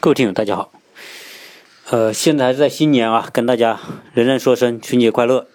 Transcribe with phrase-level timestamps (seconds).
[0.00, 0.72] 各位听友，大家好。
[1.90, 3.80] 呃，现在还是在新年啊，跟大家
[4.14, 5.48] 仍然说声春节快乐。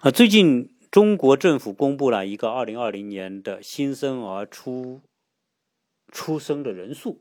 [0.00, 5.02] 啊，最近中国政府公布了一个二零二零年的新生儿出
[6.10, 7.20] 出生的人数，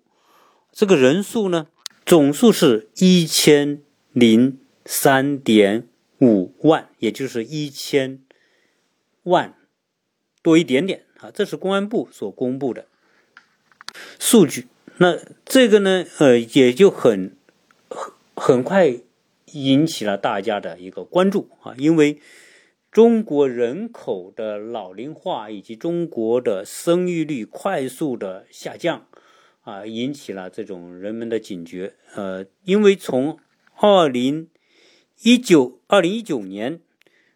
[0.72, 1.68] 这个人数呢，
[2.06, 3.82] 总数是一千
[4.14, 5.90] 零三点
[6.22, 8.24] 五万，也就是一千
[9.24, 9.58] 万
[10.42, 11.30] 多一点点啊。
[11.32, 12.88] 这是公安部所公布的
[14.18, 14.70] 数据。
[15.02, 17.38] 那这个呢，呃，也就很
[17.90, 18.98] 很很快
[19.54, 22.20] 引起了大家的一个关注啊，因为
[22.92, 29.08] 中国人口的老龄化以及中国的生育率快速的下降
[29.62, 31.94] 啊，引起了这种人们的警觉。
[32.16, 33.40] 呃，因为从
[33.76, 34.50] 二零
[35.22, 36.82] 一九二零一九年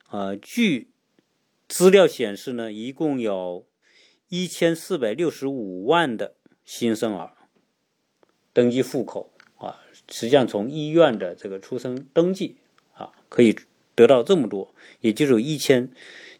[0.08, 0.90] 啊，据
[1.70, 3.66] 资料显示呢，一共有
[4.28, 6.36] 一千四百六十五万的
[6.66, 7.38] 新生儿。
[8.54, 12.58] 登记户口啊，实际上从医院的这个出生登记
[12.94, 13.56] 啊，可以
[13.96, 15.90] 得到这么多，也就是一千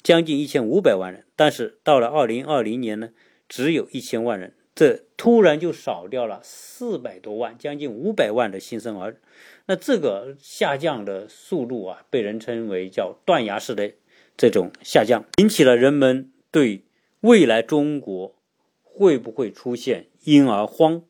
[0.02, 1.26] 将近一千五百万人。
[1.36, 3.10] 但是到了二零二零年呢，
[3.50, 9.18] 只有一千万人，这突然就少掉了四百多万，将近五百万的新生儿。
[9.66, 13.94] 那这个下降的速度啊，被人称为叫断崖式的
[14.38, 16.84] 这种下降，引起了人们对
[17.22, 18.36] 未来中国
[18.84, 21.04] 会不会出现婴儿荒。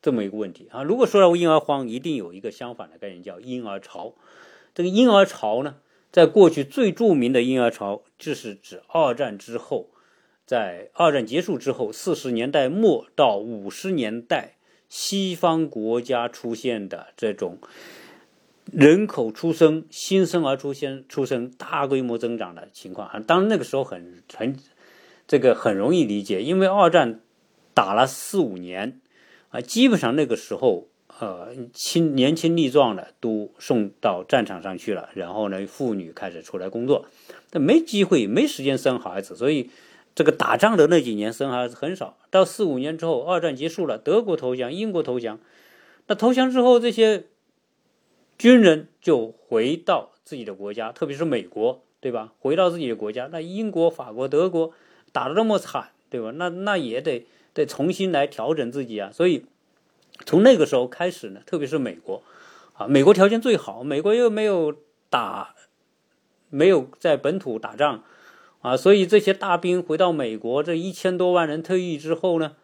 [0.00, 4.14] 这么一个问题啊，如果说到婴儿荒，一定有一个相反的概念，叫婴儿潮。
[4.72, 5.74] 这个婴儿潮呢，
[6.12, 9.88] 在过去最著名的婴儿潮，就是指二战之后，
[10.46, 14.54] 在二战结束之后，四十年代末到五十年代，
[14.88, 17.58] 西方国家出现的这种
[18.70, 23.18] 人口出生、新生儿出现出生大规模增长的情况啊。
[23.18, 24.56] 当然那个时候很很
[25.26, 27.20] 这个很容易理解，因为二战
[27.74, 29.00] 打了四五年。
[29.50, 30.88] 啊，基本上那个时候，
[31.20, 37.06] 呃，轻年轻力壮的都送到战场上去了，然后呢，妇女开始出来工作，
[37.48, 39.70] 但没机会，没时间生孩子，所以
[40.14, 42.18] 这个打仗的那几年生孩子很少。
[42.30, 45.40] 到四五年之后，二战结束了，德国投降，英国投降，
[46.08, 47.24] 那投降之后，这些
[48.36, 52.34] 军人就回到自己的国家，特别是美国，对吧？
[52.38, 54.72] 回到自己的国家，那英国、法国、德国
[55.10, 56.32] 打得那么惨，对吧？
[56.32, 57.26] 那那也得。
[57.58, 59.44] 得重新来调整自己啊，所以
[60.24, 62.22] 从那个时候开始呢，特别是美国
[62.72, 64.74] 啊，美国条件最好，美国又没有
[65.10, 65.54] 打，
[66.48, 68.04] 没有在本土打仗
[68.62, 72.56] 啊，所以这些大兵回到美国，这一千多万人退役之后呢，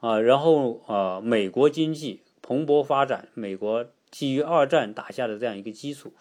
[0.00, 6.12] 啊，然后啊，美国经济蓬勃发展，美国基于二战打下的这样一个基础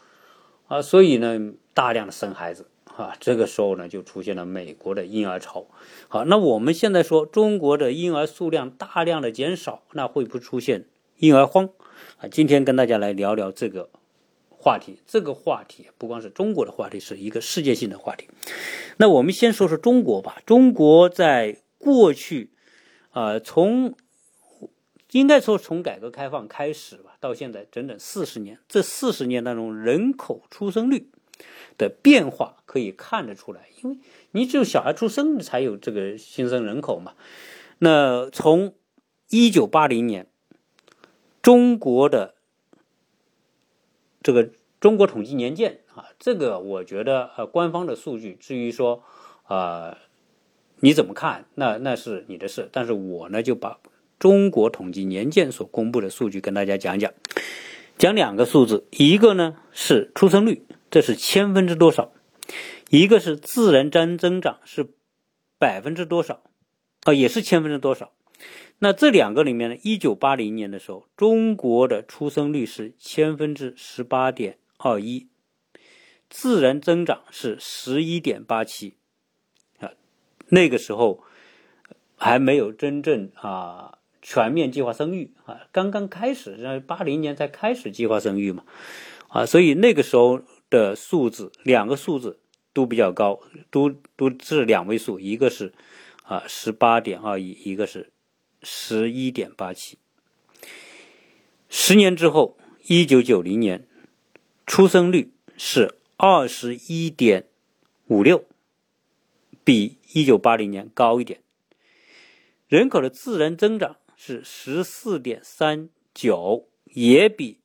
[0.67, 2.67] 啊，所以呢，大量的生孩子。
[2.99, 5.67] 啊，这个时候呢，就出现了美国的婴儿潮。
[6.09, 11.69] 好，那我们现在说中国的婴儿数量大量的减少，那会不会出现婴儿荒？
[12.17, 13.89] 啊，今天跟大家来聊聊这个
[14.49, 14.99] 话题。
[15.07, 18.27] 这个话题不光是中国的话题，是一个世界性的话题。
[18.97, 20.41] 那我们先说说中国吧。
[20.45, 22.51] 中国在过去，
[23.11, 23.95] 啊，从
[25.11, 31.09] 应该说从改革开放开始吧，到现在整整四十年，这四十年当中，人口出生率。
[31.79, 33.97] 的变化可以看得出来，因为
[34.31, 37.13] 你只有小孩出生才有这个新生人口嘛。
[37.79, 38.75] 那从
[39.29, 40.27] 一九八零年，
[41.41, 42.35] 中国的
[44.21, 44.51] 这个
[44.81, 49.01] 中国统计年鉴啊，这个我觉得呃官方的数据，至于说
[49.43, 49.97] 啊
[50.81, 52.67] 你怎么看，那那是你的事。
[52.71, 53.79] 但是我呢就把
[54.19, 57.13] 中国统计年鉴所公布的数据跟大家讲讲，
[57.97, 60.65] 讲两个数字，一个呢是出生率。
[60.91, 62.11] 这是千分之多少？
[62.89, 64.87] 一个是自然增增长是
[65.59, 66.41] 百分之多少？
[67.03, 68.11] 啊，也是千分之多少？
[68.79, 69.77] 那这两个里面呢？
[69.83, 75.27] 一九八零年的时候，中国的出生率是千分之十八点二一，
[76.29, 78.95] 自然增长是十一点八七。
[79.79, 79.91] 啊，
[80.47, 81.23] 那个时候
[82.17, 88.63] 还没有真正啊全面计划生育啊，刚刚开始，那八零年才开始计划生育嘛，
[89.27, 90.41] 啊，所以那个时候。
[90.69, 92.39] 的数字，两个数字
[92.73, 95.73] 都比较高，都都是两位数，一个是
[96.23, 98.11] 啊十八点二一，一个是
[98.61, 99.97] 十一点八七。
[101.69, 103.87] 十年之后，一九九零年，
[104.65, 107.47] 出生率是二十一点
[108.07, 108.45] 五六，
[109.63, 111.41] 比一九八零年高一点。
[112.67, 117.59] 人口的自然增长是十四点三九，也比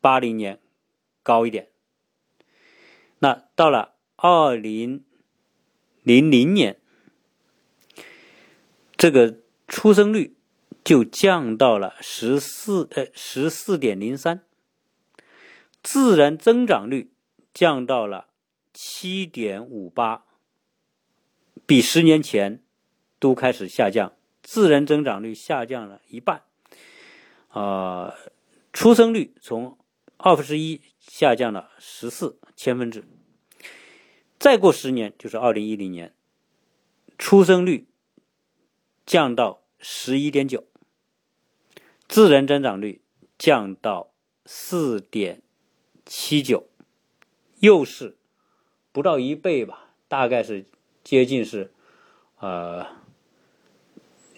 [0.00, 0.58] 八零年
[1.22, 1.68] 高一点。
[3.18, 5.04] 那到了二零
[6.02, 6.78] 零零年，
[8.96, 10.36] 这个出生率
[10.84, 14.44] 就降到了十四呃十四点零三，
[15.82, 17.12] 自然增长率
[17.54, 18.28] 降到了
[18.72, 20.24] 七点五八，
[21.64, 22.62] 比十年前
[23.18, 24.12] 都开始下降，
[24.42, 26.42] 自然增长率下降了一半，
[27.48, 28.14] 啊，
[28.72, 29.78] 出生率从
[30.16, 33.04] 二分之一下降了十四千分之，
[34.38, 36.12] 再过十年就是二零一零年，
[37.18, 37.86] 出生率
[39.06, 40.64] 降到十一点九。
[42.08, 43.00] 自然增长率
[43.38, 44.12] 降到
[44.44, 45.42] 四点
[46.04, 46.68] 七九，
[47.60, 48.16] 又是
[48.92, 50.66] 不到一倍吧，大概是
[51.02, 51.72] 接近是
[52.38, 52.86] 呃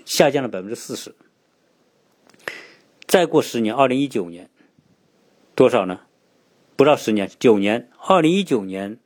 [0.05, 1.15] 下降了百分之四十。
[3.07, 4.51] 再过十年，二零一九年
[5.55, 6.03] 多少呢？
[6.77, 8.99] 不到十年，九年，二零一九年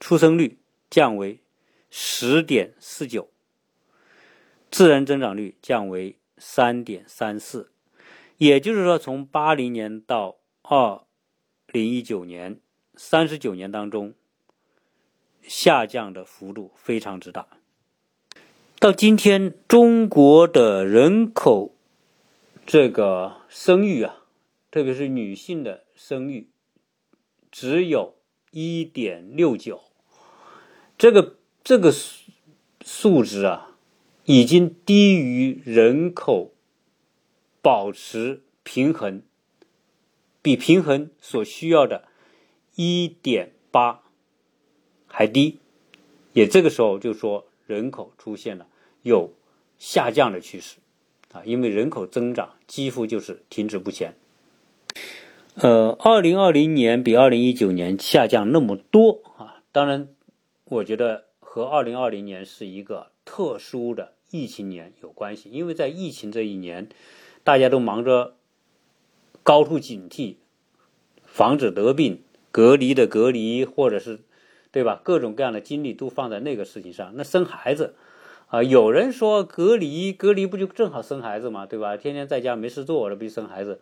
[0.00, 0.58] 出生率
[0.88, 1.40] 降为
[1.90, 3.28] 十点四九，
[4.70, 7.70] 自然增长率降为三点三四。
[8.38, 11.02] 也就是说，从八零年到二
[11.66, 12.58] 零一九年，
[12.96, 14.14] 三十九年当中，
[15.42, 17.46] 下降的幅度非常之大。
[18.78, 21.76] 到今天，中国的人口
[22.64, 24.24] 这个生育啊，
[24.70, 26.48] 特别是女性的生育，
[27.50, 28.16] 只有
[28.50, 29.80] 一点六九，
[30.96, 32.22] 这个这个数
[32.84, 33.76] 数值啊，
[34.24, 36.52] 已经低于人口。
[37.62, 39.20] 保持平衡，
[40.40, 42.08] 比平衡所需要的
[42.76, 43.98] 1.8
[45.06, 45.58] 还低，
[46.32, 48.66] 也这个时候就说人口出现了
[49.02, 49.34] 有
[49.78, 50.78] 下降的趋势
[51.32, 54.16] 啊，因为人口增长几乎就是停止不前。
[55.56, 60.08] 呃，二零二零年比二零一九年下降那么多啊，当然，
[60.64, 66.88] 我觉得和二零二零年是一个特殊的疫情年有关系，因为在疫情这一年。
[67.42, 68.34] 大家都忙着
[69.42, 70.36] 高度警惕，
[71.24, 74.20] 防止得病、隔离的隔离，或者是
[74.70, 75.00] 对吧？
[75.02, 77.12] 各种各样的精力都放在那个事情上。
[77.16, 77.94] 那生孩子
[78.48, 81.96] 啊，有人说隔离隔离不就正好生孩子嘛，对吧？
[81.96, 83.80] 天天在家没事做，那不就生孩子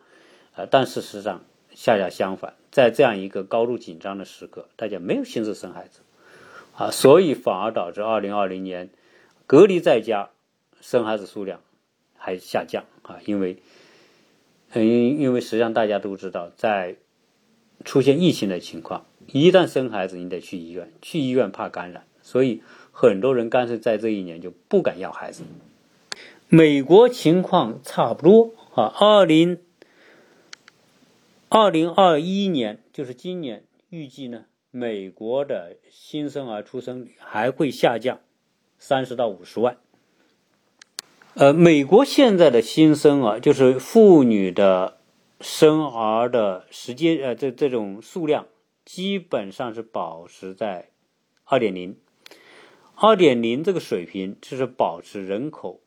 [0.55, 0.65] 啊？
[0.71, 1.43] 但事实上
[1.81, 6.01] 恰恰相反，在这样一个高度紧张的时刻，大家没有心思生孩子
[6.75, 8.89] 啊，所以反而导致二零二零年
[9.47, 10.29] 隔离在家
[10.81, 11.61] 生孩子数量。
[12.21, 13.59] 还下降啊，因为，
[14.73, 16.97] 因因为实际上大家都知道，在
[17.85, 22.61] 出现疫情的情况，一旦生孩子，你得去医院，去医院怕感染，所以
[22.91, 25.43] 很多人干脆在这一年就不敢要孩子。
[26.49, 29.59] 美国情况差不多啊，二零
[31.51, 38.19] 二零二一年就是今年，预计呢，美国的新生儿出生率还会下降
[38.77, 39.77] 三十到五十万。
[41.33, 44.99] 呃，美国现在的新生儿就是妇女的
[45.41, 48.45] 生儿的时间，呃，这这种数量
[48.85, 50.91] 基本上是保持在
[51.45, 51.97] 二点零，
[52.93, 55.81] 二点零这个水平就是保持人口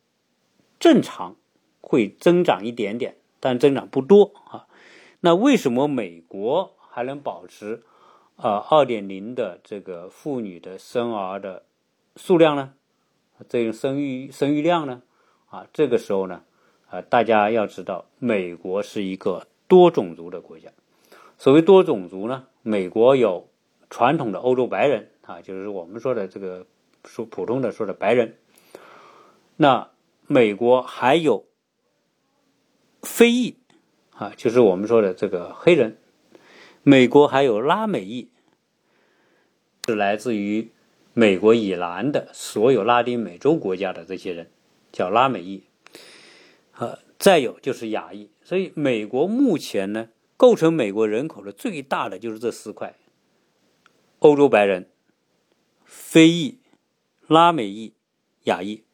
[0.80, 1.36] 正常，
[1.80, 4.66] 会增长一点点，但增长不多啊。
[5.24, 7.84] 那为什么美国还能保持
[8.34, 11.62] 啊二点零的这个妇女的生儿的
[12.16, 12.74] 数量呢？
[13.48, 15.00] 这种生育生育量呢？
[15.48, 16.42] 啊，这个时候呢，
[16.90, 20.70] 啊，大家要知道，美国是一个多种族的国家。
[21.38, 23.48] 所谓多种族呢，美国有
[23.90, 26.66] 传统的欧洲白人啊，就是我们说的这个
[27.04, 28.36] 说普通的说的白人。
[29.56, 29.88] 那
[30.26, 31.44] 美国还有
[33.02, 33.56] 非裔
[34.14, 35.98] 啊，就是我们说的这个黑人。
[36.82, 38.28] 美国还有拉美裔，
[39.86, 40.70] 是来自于
[41.12, 44.50] 美国以南的所有拉丁美洲国家的这些人。
[44.92, 45.62] 叫拉美裔，
[46.76, 52.94] 呃，再有就是亚裔，所以美国目前呢，构成美国人口的最大的就是这四块：
[54.18, 54.90] 欧洲白人、
[55.86, 56.58] 非裔、
[57.26, 57.94] 拉美裔、
[58.42, 58.84] 亚裔，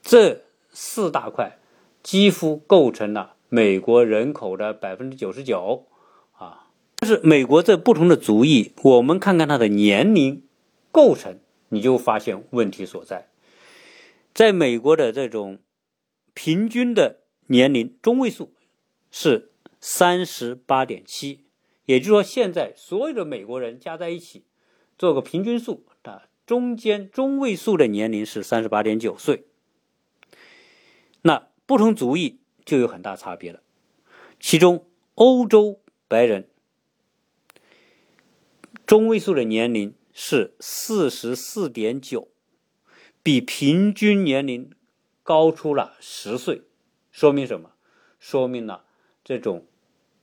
[0.00, 1.58] 这四大块
[2.00, 5.86] 几乎构成了美国人口的百分之九十九
[6.32, 6.66] 啊。
[6.96, 10.42] 但是美国这不同的族裔，我们看看它的年龄
[10.90, 13.28] 构成，你就发现问题所在。
[14.32, 15.60] 在美国的这种
[16.32, 18.52] 平均的年龄中位数
[19.12, 21.44] 是三十八点七，
[21.84, 24.42] 也就是说，现在所有的美国人加在一起
[24.98, 29.44] 做个平均数啊，中间中位数的年龄是三十八点九岁。
[31.22, 33.60] 那不同族裔就有很大差别了，
[34.40, 36.48] 其中欧洲白人
[38.86, 42.28] 中位数的年龄是四十四点九。
[43.22, 44.70] 比平均年龄
[45.22, 46.60] 高出了十岁，
[47.10, 47.70] 说明什么？
[48.20, 48.84] 说明了
[49.24, 49.66] 这种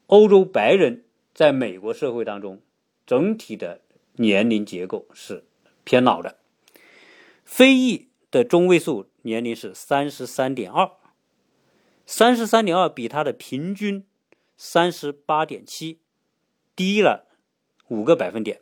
[0.05, 2.61] 欧洲白人在美国社会当中
[3.07, 3.81] 整体的
[4.13, 5.43] 年龄结构是
[5.83, 6.37] 偏老的。
[7.43, 10.91] 非裔的中位数年龄是三十三点二，
[12.11, 14.05] 三十三点二比他的平均
[14.57, 16.01] 三十八点七
[16.75, 17.25] 低了
[17.87, 18.59] 五个百分点。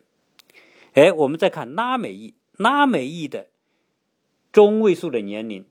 [0.94, 3.48] 哎，我们再看拉美裔，拉美裔的
[4.51, 5.65] 中位数的年龄，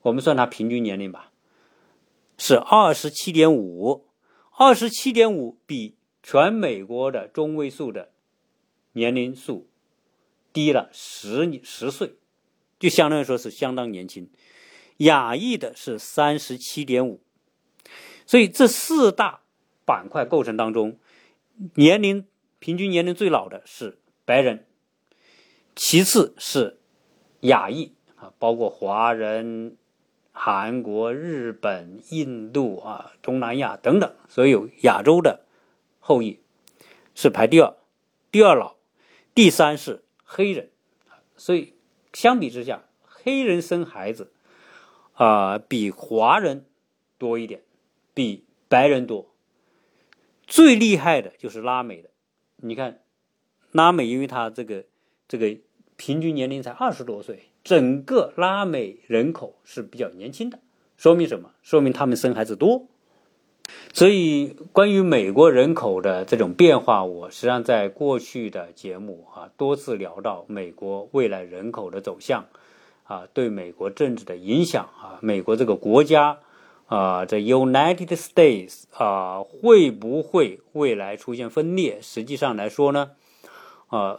[0.00, 1.30] 我们算它平均年龄吧，
[2.36, 4.08] 是二十七点五，
[4.50, 8.10] 二十七点五比全美国的中位数的
[8.94, 9.68] 年龄数
[10.52, 12.16] 低了十十岁，
[12.80, 14.28] 就相当于说是相当年轻。
[14.98, 17.20] 亚裔的是三十七点五，
[18.26, 19.40] 所以这四大
[19.84, 20.98] 板块构成当中，
[21.74, 22.26] 年龄
[22.58, 23.98] 平均年龄最老的是。
[24.24, 24.64] 白人，
[25.74, 26.78] 其次是
[27.40, 29.76] 亚裔啊，包括华人、
[30.30, 35.44] 韩国、日本、印度啊、东南亚等等所有亚洲的
[35.98, 36.38] 后裔
[37.16, 37.74] 是排第二，
[38.30, 38.76] 第二老，
[39.34, 40.70] 第三是黑人，
[41.36, 41.74] 所以
[42.12, 44.31] 相比之下，黑人生孩子
[45.22, 46.64] 啊比华人
[47.18, 47.60] 多一点，
[48.14, 49.32] 比白人多。
[50.46, 52.10] 最厉害的就是拉美的，
[52.56, 52.98] 你看。
[53.70, 54.84] 拉美因为它这个
[55.26, 55.56] 这个
[55.96, 60.58] 平均年龄才二十多岁，整个拉美人口是比较年轻的，
[60.98, 61.52] 说明什么？
[61.62, 62.86] 说明他们生孩子多。
[63.94, 72.44] 所以关于美国人口的这种变化，我实际上在过去的节目啊多次聊到美国未来人口的走向，
[73.12, 76.38] 啊对美国政治的影响啊，美国这个国家
[76.86, 82.00] 啊这 United States 啊会不会未来出现分裂？
[82.00, 83.10] 实际上来说呢？
[83.88, 84.18] 啊，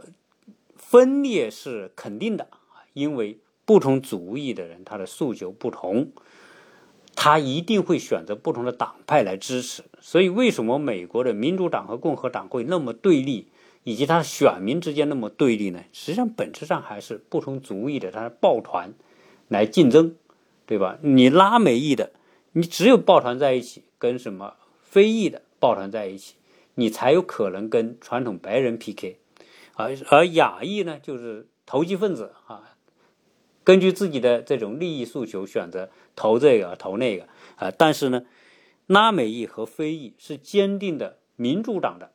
[0.75, 2.47] 分裂是肯定的
[2.93, 6.12] 因为不同族裔的人他的诉求不同，
[7.15, 9.83] 他一定会选择不同的党派来支持。
[10.00, 13.47] 所以，为什么美国的民主党和共和党会那么对立，
[13.84, 15.84] 以及他选民之间那么对立呢？
[15.92, 18.94] 实际上，本质上还是不同族裔的他是抱团
[19.48, 20.16] 来竞争，
[20.66, 20.98] 对吧？
[21.02, 22.12] 你拉美裔的，
[22.54, 26.36] 你只有抱团在一起，跟什么非裔的抱团在一起，
[26.75, 29.18] 你才有可能跟传统白人 PK。
[29.75, 32.78] 而而亚裔呢，就是投机分子啊，
[33.63, 37.72] 根据自己的这种利益诉求选择投这个投那个啊。
[37.78, 38.24] 但是呢，
[38.88, 42.12] 拉美裔和非裔是坚定的民主党的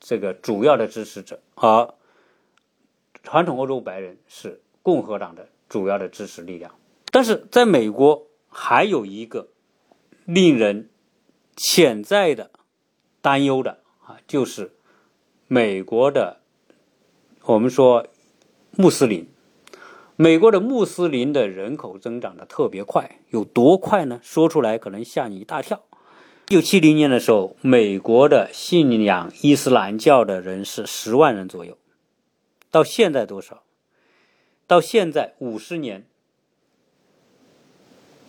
[0.00, 1.94] 这个主要的支持者，而
[3.22, 6.74] 传统欧洲白人是共和党的主要的支持力量。
[7.10, 9.48] 但是在美国还有一个
[10.24, 10.90] 令人
[11.56, 12.50] 潜在的
[13.20, 14.76] 担忧的啊，就是
[15.46, 16.40] 美国的。
[17.48, 18.04] 我们说，
[18.72, 19.28] 穆斯林，
[20.16, 24.18] 美国的穆斯林的人口增长的特别快，有多快呢？
[24.20, 25.84] 说出来可能吓你一大跳。
[26.48, 31.76] 一九七零年的时候，美国的信仰伊斯兰教的人是十万人左右，
[32.70, 33.64] 到现在多少？
[34.68, 36.06] 到现在五十年，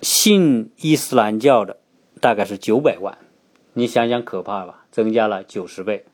[0.01, 1.77] 信伊斯兰教的
[2.19, 3.19] 大概是九百万，
[3.73, 4.87] 你想想可怕吧？
[4.91, 6.05] 增加了九十倍。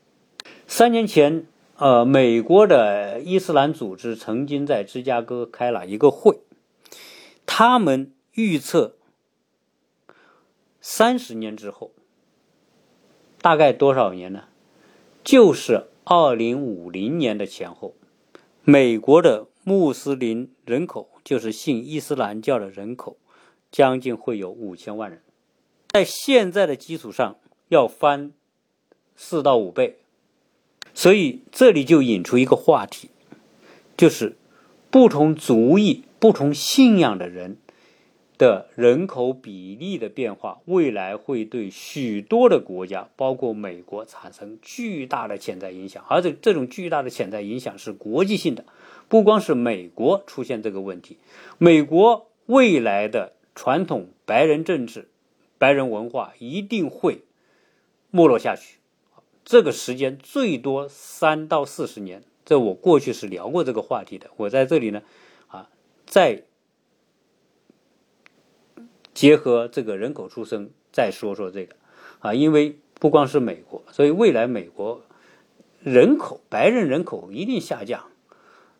[0.66, 1.46] 三年前。
[1.76, 6.38] 呃，美国的伊斯兰组织曾经在芝加哥开了一个会，
[7.46, 8.94] 他们预测
[10.86, 11.92] 三十年之后，
[13.40, 14.44] 大概多少年呢？
[15.24, 17.94] 就是二零五零年的前后，
[18.64, 23.16] 美国的穆斯林人口，就是信伊斯兰教的人口，
[23.72, 25.22] 将近会有五千万人，
[25.88, 27.38] 在现在的基础上
[27.68, 28.32] 要翻
[29.16, 29.96] 四到五倍。
[30.92, 33.08] 所以这里就引出一个话题，
[33.96, 34.36] 就是
[34.90, 37.56] 不同族裔、不同信仰的人
[38.36, 46.04] 的人口比例的变化，未来会对许多的国家，包括美国，产生巨大的潜在影响。
[46.08, 48.64] 而且这种巨大的潜在影响是国际性的，
[49.08, 51.18] 不光是美国出现这个问题，
[51.58, 55.08] 美国未来的传统白人政治、
[55.58, 57.22] 白人文化一定会
[58.10, 58.78] 没落下去。
[59.44, 64.30] 这个时间最多三到四十年，这我过去是聊过这个话题的。
[64.38, 65.02] 我在这里呢，
[65.48, 65.68] 啊，
[66.06, 66.42] 再
[69.14, 71.76] 结合这个人口出生再说说这个，
[72.18, 75.02] 啊，因为不光是美国，所以未来美国
[75.82, 78.06] 人口白人人口一定下降，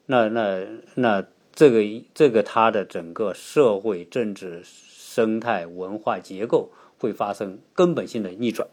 [0.06, 1.24] 那那那
[1.54, 8.68] 这个这个它的整个社会政治生态文化结构会发生根本性的逆转。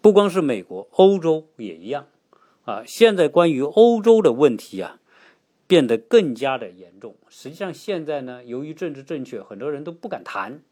[0.00, 2.06] 不光是美国，欧洲也一样，
[2.64, 4.98] 啊，现在关于欧洲的问题啊，
[5.66, 7.14] 变得更加的严重。
[7.28, 10.62] 实际上，现在呢，由于政治正确，很多人都不敢谈，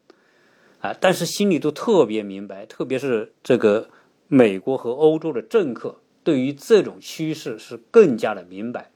[0.80, 3.88] 啊，但是心里都特别明白，特别是这个
[4.28, 8.90] 美国和欧洲的政客，对于这种趋势是更加的明白，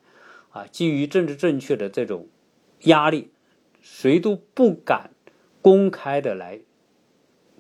[0.51, 2.29] 啊，基于政治正确的这种
[2.83, 3.31] 压力，
[3.81, 5.11] 谁都不敢
[5.63, 6.61] 公开的来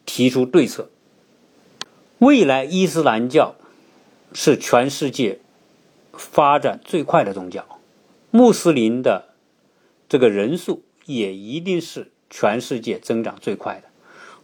[0.05, 0.91] 提出对策。
[2.19, 3.57] 未来伊斯兰教
[4.33, 5.41] 是全世界
[6.13, 7.81] 发展最快的宗教，
[8.31, 9.35] 穆斯林的
[10.09, 13.90] 这个人数也一定是全世界增长最快的。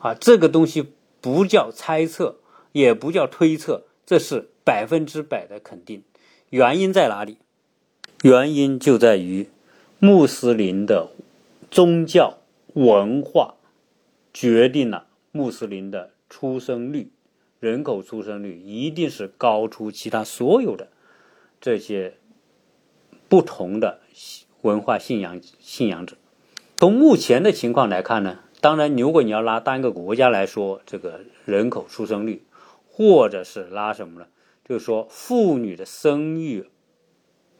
[0.07, 2.37] 啊，这个东西不叫猜测，
[2.71, 6.05] 也不叫推测，这是百分之百的肯定。
[6.51, 7.39] 原因在哪里？
[8.23, 9.49] 原因就在于
[9.99, 11.11] 穆斯林的
[11.73, 12.39] 宗教
[12.75, 13.57] 文化
[14.33, 17.11] 决定了穆斯林的出生率、
[17.59, 20.87] 人口出生率一定是高出其他所有的
[21.61, 22.15] 这些
[23.29, 23.99] 不同的
[24.63, 26.17] 文化信仰信仰者。
[26.77, 28.39] 从目前的情况来看呢？
[28.67, 32.43] 当然，如果你要拿单个国家来说，这个人口出生率，
[32.91, 34.27] 或者是拉什么呢？
[34.69, 36.69] 就是说妇女的生育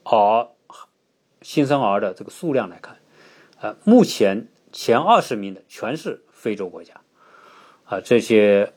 [0.03, 0.49] 儿
[1.41, 2.97] 新生儿的这个数量来看，
[3.61, 6.95] 啊，目前前二十名的全是非洲国家，
[7.85, 8.73] 啊，这些，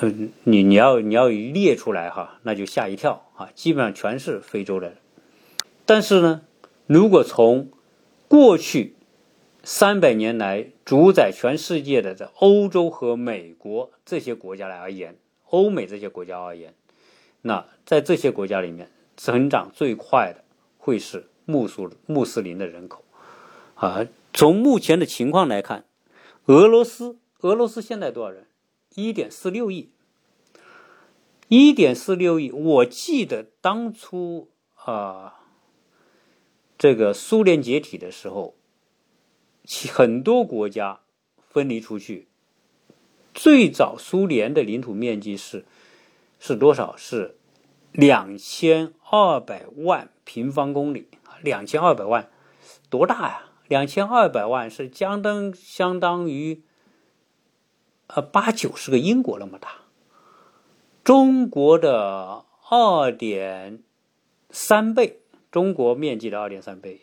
[0.00, 4.92] 嗯，你你要你要一列出来哈，那就吓一跳啊，基本上全是非洲的。
[5.84, 6.42] 但是呢，
[6.86, 7.68] 如果从
[8.28, 8.94] 过去。
[9.64, 15.16] 三百年来主宰全世界的这欧洲和美国这些国家来而言，
[15.50, 16.74] 欧美这些国家而言，
[17.42, 20.42] 那在这些国家里面增长最快的
[20.78, 23.04] 会是穆苏穆斯林的人口
[23.76, 24.04] 啊。
[24.32, 25.84] 从目前的情况来看，
[26.46, 28.48] 俄罗斯俄罗斯现在多少人？
[28.96, 29.90] 一点四六亿，
[31.46, 32.50] 一点四六亿。
[32.50, 35.44] 我记得当初啊，
[36.76, 38.56] 这个苏联解体的时候。
[39.64, 41.00] 其很多国家
[41.48, 42.28] 分离出去，
[43.32, 45.64] 最早苏联的领土面积是
[46.38, 46.96] 是多少？
[46.96, 47.36] 是
[47.92, 51.08] 两千二百万平方公里！
[51.42, 52.30] 两千二百万
[52.90, 53.48] 多大呀？
[53.68, 56.62] 两千二百万是相当相当于
[58.08, 59.82] 呃八九十个英国那么大，
[61.04, 63.82] 中国的二点
[64.50, 65.20] 三倍，
[65.50, 67.00] 中国面积的二点三倍。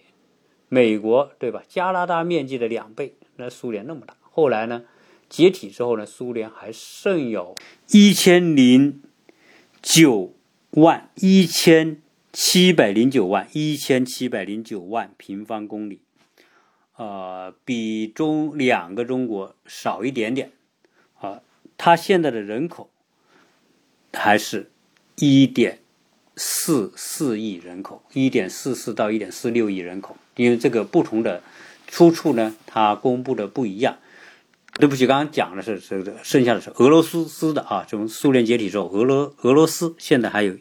[0.70, 1.64] 美国对吧？
[1.68, 4.16] 加拿大面积的两倍，那苏联那么大。
[4.22, 4.84] 后来呢，
[5.28, 7.56] 解体之后呢，苏联还剩有
[7.92, 9.02] 一千零
[9.82, 10.34] 九
[10.72, 12.02] 万一千
[12.32, 16.02] 七百零九万一千七百零九万平方公里，
[16.96, 20.52] 呃，比中两个中国少一点点。
[21.20, 21.42] 啊，
[21.78, 22.90] 它现在的人口
[24.14, 24.72] 还是
[25.16, 25.80] 一点
[26.42, 30.16] 四四亿人口，一点四四到一点四六亿人口。
[30.38, 31.44] 因为这个不同的
[31.86, 34.00] 出处呢，它公布的不一样。
[34.76, 37.86] 对不起，刚刚讲的是这个，剩下的是俄罗斯斯的啊。
[37.86, 40.58] 从苏联解体之后，俄罗俄罗斯现在还有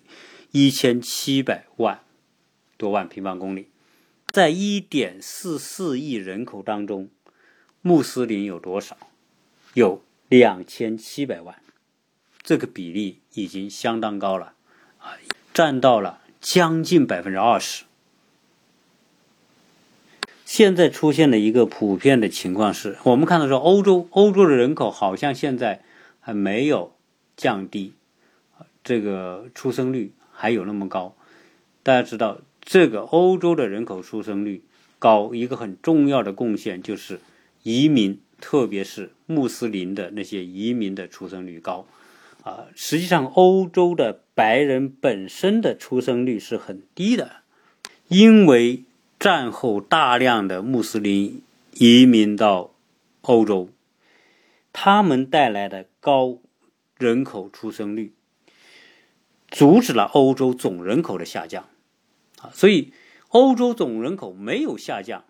[0.51, 2.01] 一千七百万
[2.77, 3.69] 多万平方公里，
[4.27, 7.09] 在一点四四亿人口当中，
[7.81, 8.97] 穆斯林有多少？
[9.75, 11.63] 有两千七百万，
[12.43, 14.55] 这个比例已经相当高了，
[15.59, 17.83] 占到了将近百分之二十。
[20.45, 25.83] 现在出现的一个普遍的情况是，我们看到说，欧洲欧洲的人口好像现在
[26.21, 26.93] 还没有
[27.37, 27.93] 降低，
[28.85, 31.17] 这个出生率还有那么高。
[31.83, 34.63] 大家知道，这个欧洲的人口出生率
[35.01, 37.19] 高，一个很重要的贡献就是
[37.65, 41.85] 移民，特别是穆斯林的那些移民的出生率高。
[42.45, 47.43] 啊，实际上，欧洲的白人本身的出生率是很低的，
[48.07, 48.85] 因为。
[49.21, 51.43] 战后大量的穆斯林
[51.75, 52.73] 移民到
[53.23, 53.69] 欧洲，
[54.73, 56.39] 他们带来的高
[56.97, 58.15] 人口出生率，
[59.49, 61.69] 阻止了欧洲总人口的下降，
[62.41, 62.93] 啊，所以
[63.31, 65.25] 欧洲总人口没有下降，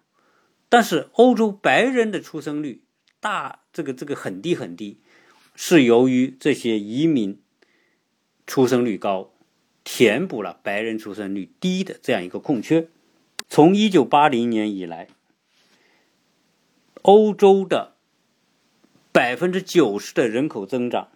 [0.69, 2.83] 但是欧洲白人的出生率
[3.21, 5.01] 大，这个这个很低很低，
[5.55, 7.41] 是由于这些移民
[8.49, 9.31] 出生率高，
[9.85, 12.89] 填补了白人出生率低的这样一个空缺。
[13.51, 15.09] 从一九八零年以来，
[17.03, 17.93] 欧洲的
[19.13, 21.09] 百分之九十的人口增长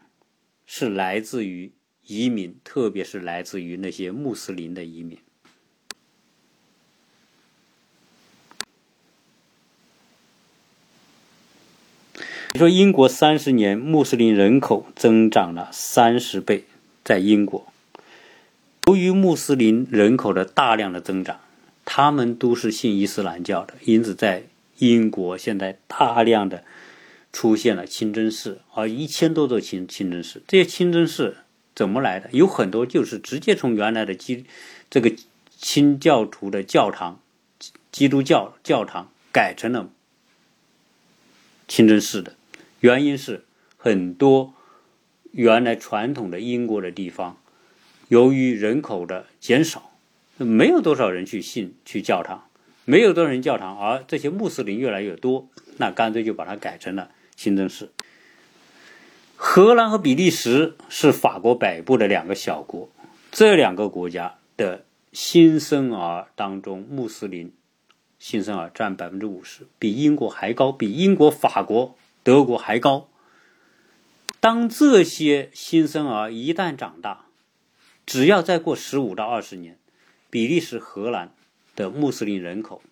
[0.67, 1.73] 是来自于
[2.07, 5.19] 移民，特别是来自于那些穆斯林的移民。
[12.55, 16.65] 你说英国三十年穆斯林人口增长了三十倍，
[17.05, 17.73] 在英国，
[18.87, 21.41] 由于穆斯林人口的大量的增长。
[21.85, 24.45] 他们都是信伊斯兰教的，因此在
[24.79, 26.63] 英国现在大量的
[27.33, 30.41] 出现了清真寺，啊，一千多座清清真寺。
[30.47, 31.39] 这些清真寺
[31.75, 32.31] 怎么来的？
[32.33, 34.47] 有很多就是直接从原来的基
[34.89, 35.13] 这个
[35.59, 37.21] 清教徒的教堂、
[37.91, 39.91] 基督教教堂改成了
[41.67, 42.37] 清真寺的。
[42.79, 43.45] 原因是
[43.77, 44.55] 很多
[45.33, 47.39] 原来传统的英国的地方，
[48.09, 49.91] 由于人口的减少，
[50.37, 52.45] 没有多少人去信去教堂，
[52.85, 57.11] 没有多少人教堂，而这些穆斯林越来越多，那干脆就把它改成了。
[57.35, 57.91] 清真寺。
[59.35, 62.91] 荷兰和比利时是法国北部的两个小国，
[63.31, 67.53] 这两个国家的新生儿当中，穆斯林
[68.19, 73.09] 新生儿占百分之五十，比英国还高，比英国、法国、德国还高。
[74.43, 77.27] 当这些新生儿一旦长大，
[78.05, 79.79] 只要再过十五到二十年，
[80.31, 81.33] 比利时、荷兰
[81.77, 82.83] 的穆斯林人口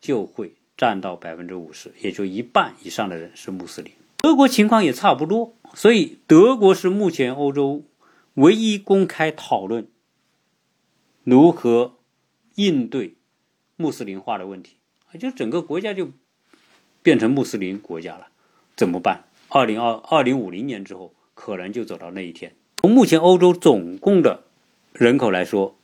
[0.00, 0.54] 就会。
[0.76, 3.92] 占到百分之五十，也就一半以上的人是穆斯林。
[4.18, 7.82] 德国情况也差不多，所以德国是目前欧洲
[8.34, 9.88] 唯一公开讨论
[11.24, 11.96] 如何
[12.54, 13.16] 应对
[13.74, 14.76] 穆斯林化的问题。
[15.10, 16.12] 啊就整个国家就
[17.02, 18.28] 变成穆斯林国家了，
[18.76, 19.24] 怎么办？
[19.48, 22.54] 二零二二零五零年之后，可能就走到那一天。
[22.76, 24.44] 从目前欧洲总共的
[24.92, 25.76] 人口来说，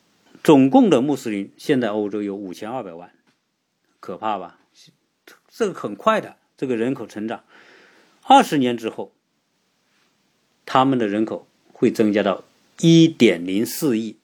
[0.43, 3.11] 总共的穆斯林现在欧洲有五千二百万，
[4.01, 4.59] 可怕吧？
[5.49, 7.45] 这个很快的，这个人口成长，
[8.23, 9.13] 二十年之后，
[10.67, 12.45] 他们的人口会增加到
[12.81, 14.17] 一点零四亿。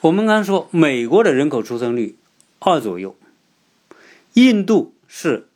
[0.00, 2.16] 我们刚才说，美国的人口出生率
[2.58, 3.16] 二左右，
[4.32, 5.48] 印度是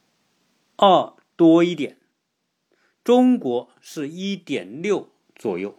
[0.76, 1.97] 二多一点，
[3.08, 5.78] 中国是一点六左右，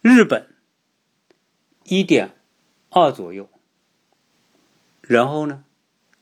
[0.00, 0.48] 日本
[1.84, 2.30] 一点
[2.88, 3.50] 二左右，
[5.02, 5.62] 然后呢，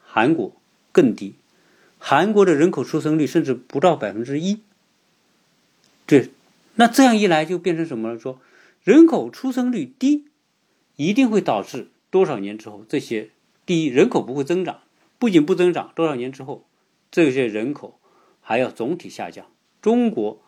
[0.01, 0.57] 韩国。
[0.91, 1.37] 更低，
[2.01, 4.63] 韩国的人口出生率甚至不到百分之一。
[6.07, 6.31] 对，
[6.75, 8.19] 那这样一来就变成什么了？
[8.19, 8.41] 说
[8.83, 10.25] 人口出生率低，
[10.97, 13.31] 一定会导致多少年之后，这些
[13.65, 14.81] 第一人口不会增长，
[15.21, 16.67] 不仅不增长，多少年之后，
[17.13, 18.01] 这些人口
[18.43, 19.47] 还要总体下降。
[19.81, 20.43] 中国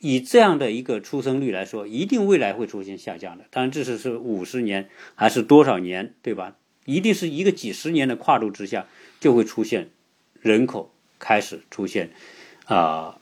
[0.00, 3.44] 以这样的一个出生率来说，一定未来会出现下降的。
[3.50, 6.56] 当然，这是是五十年还是多少年，对吧？
[6.84, 8.86] 一定是一个几十年的跨度之下。
[9.20, 9.88] 就会出现
[10.42, 12.10] 人口开始出现
[12.66, 13.18] 啊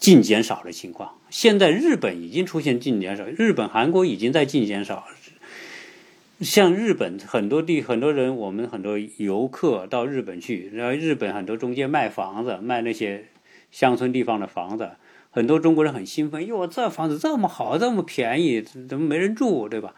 [0.00, 1.16] 净减少的情况。
[1.30, 5.06] 现在日本已经出现净减少，日本、韩国已经在净减少。
[6.40, 13.26] 像日本很多地很多人，我们很多游客到日本去，然后日本很多中介卖房子，卖那些
[13.74, 14.92] 乡村地方的房子，
[15.32, 19.96] 很多中国人很兴奋，哟，这房子这么好，这么便宜，怎么没人住，对吧？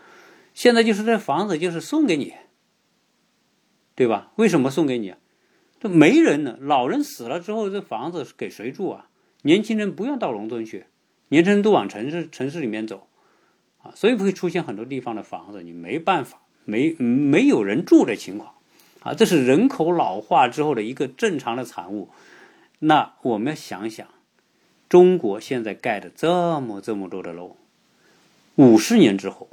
[0.54, 2.32] 现在就是这房子就是送给你，
[3.94, 4.32] 对吧？
[4.36, 5.14] 为什么送给你？
[5.78, 9.10] 这没人呢，老人死了之后，这房子给谁住啊？
[9.42, 10.86] 年轻人不愿到农村去，
[11.28, 13.08] 年轻人都往城市城市里面走，
[13.82, 18.54] 啊，所以会出现很多地方的房子你没办法，没没有人住的情况，
[19.00, 22.08] 啊，这是人口老化之后的一个正常的产物。
[22.80, 24.06] 那我们要想想，
[24.88, 27.56] 中国现在盖的这么这么多的楼，
[28.54, 29.48] 五十年之后，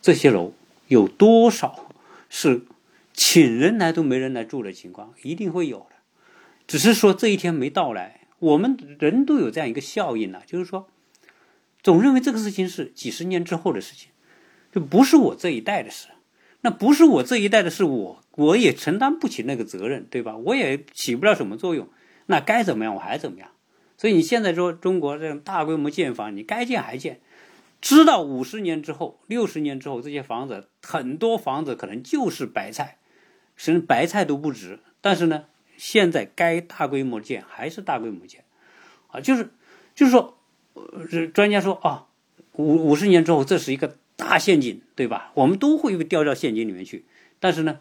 [0.00, 0.52] 这些楼
[0.88, 1.92] 有多少
[2.28, 2.62] 是？
[3.14, 5.96] 请人来都没人来住的情况一定会有的，
[6.66, 8.22] 只是说这一天没到来。
[8.38, 10.88] 我们人都有这样一个效应呢，就是说，
[11.82, 14.08] 总认为这个事情是几十年之后的事情，
[14.72, 16.08] 就不是我这一代的事。
[16.62, 20.38] 那不是我这一代的事，我我也承担不起那个责任，对吧？
[20.38, 21.86] 我也起不了什么作用。
[22.26, 23.50] 那该怎么样我还怎么样。
[23.96, 27.20] 所以你现在说中国这种大规模建房，你该建还建，
[27.80, 32.98] 知道五十年之后、六十年之后，这些房子很多房子可能就是白菜。
[33.54, 35.44] 甚至白菜都不值，但是呢，
[35.76, 38.44] 现在该大规模建还是大规模建，
[39.08, 39.50] 啊，就是，
[39.94, 40.38] 就是说，
[40.72, 42.06] 呃，专家说啊，
[42.54, 45.30] 五五十年之后这是一个大陷阱，对吧？
[45.34, 47.04] 我们都会被掉到陷阱里面去。
[47.38, 47.80] 但是呢，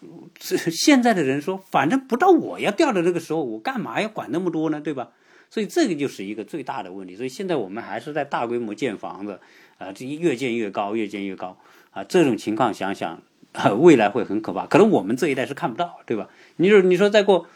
[0.38, 4.80] 现在的人说，反正不到我要掉的那个时候，我干嘛要管那么多呢？
[4.80, 5.10] 对吧？
[5.50, 7.16] 所以这个就是一个最大的问题。
[7.16, 9.40] 所以现在我们还是在大规模建房子，
[9.78, 11.58] 啊，这越建越高，越建越高，
[11.90, 13.22] 啊，这种情况想想。
[13.80, 16.28] 未来会很可怕，可能我们这一代是看不到，对吧？
[16.56, 17.46] 你说，你说再过，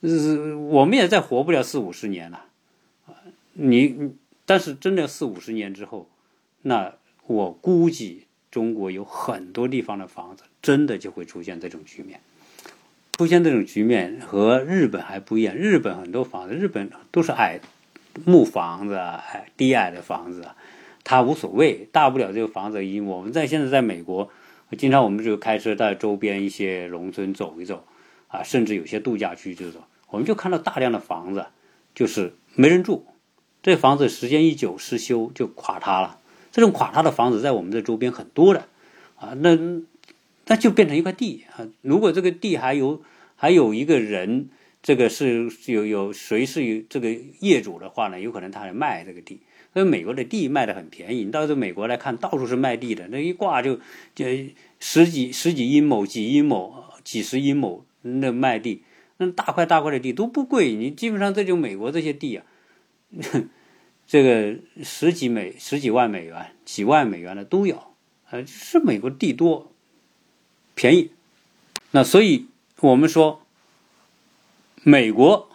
[0.00, 2.46] 呃，我们也再活不了四五十年了，
[3.06, 3.14] 啊
[3.52, 4.14] 你，
[4.46, 6.08] 但是真的四五十年之后，
[6.62, 6.94] 那
[7.26, 12.20] 我估计中国有很多地方的房子真的就会出现这种局面，
[13.16, 15.56] 出现这种局面和日本还不一样。
[15.56, 17.60] 日本很多房子，日本都是矮
[18.26, 20.46] 木房子，矮低矮的房子，
[21.02, 24.30] 它无所谓，大不了这个房子，因我们在现在在美国。
[24.78, 27.84] 经常我们就开车在周边一些农村走一走，
[28.28, 31.46] 啊，甚至有些度假区就是说，我们就看到大量的房子，
[31.94, 33.06] 就是没人住，
[33.62, 36.20] 这房子时间一久失修就垮塌了。
[36.52, 38.68] 这种垮塌的房子在我们的周边很多的，
[39.16, 39.58] 啊，那
[40.46, 41.66] 那就变成一块地啊。
[41.80, 43.02] 如果这个地还有
[43.34, 44.50] 还有一个人，
[44.82, 48.20] 这个是有有谁是有这个业主的话呢？
[48.20, 49.40] 有可能他来卖这个地。
[49.72, 53.80] 所以美国的地卖的很便宜，你到这美国来看，到处是卖地的，那一挂就
[54.14, 54.26] 就
[54.78, 58.82] 十几十几英亩、几英亩、几十英亩那卖地，
[59.16, 60.74] 那大块大块的地都不贵。
[60.74, 62.44] 你基本上这就美国这些地啊。
[64.12, 67.94] 这个十几美十几万美元、几万美元的都有，
[68.28, 69.72] 呃，是美国地多，
[70.74, 71.12] 便宜。
[71.92, 72.48] 那所以
[72.80, 73.46] 我们说，
[74.82, 75.48] 美国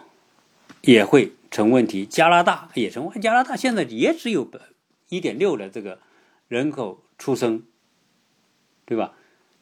[0.80, 3.08] 也会成问题，加拿大也成。
[3.20, 4.50] 加拿大现在也只有
[5.08, 6.00] 一点六的这个
[6.48, 7.62] 人口出生，
[8.84, 9.14] 对吧？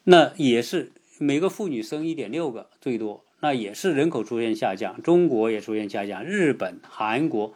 [0.04, 5.02] 那也是每个妇女生一点六个最多，那也是人口出现下降。
[5.02, 7.54] 中国也出现下降，日本、韩国。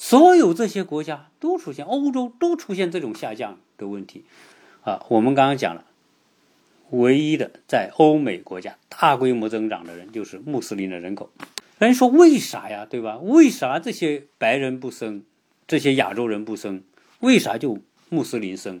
[0.00, 4.24] 所有这些国家都出现，欧洲都出现这种下降的问题，
[4.84, 5.84] 啊，我们刚刚讲了，
[6.90, 11.30] 唯一的在欧美国家大规模增长的人就是穆斯林的人口。
[11.78, 12.86] 人说为啥呀？
[12.88, 13.18] 对吧？
[13.18, 15.24] 为啥这些白人不生，
[15.66, 16.82] 这些亚洲人不生，
[17.18, 18.80] 为啥就穆斯林生？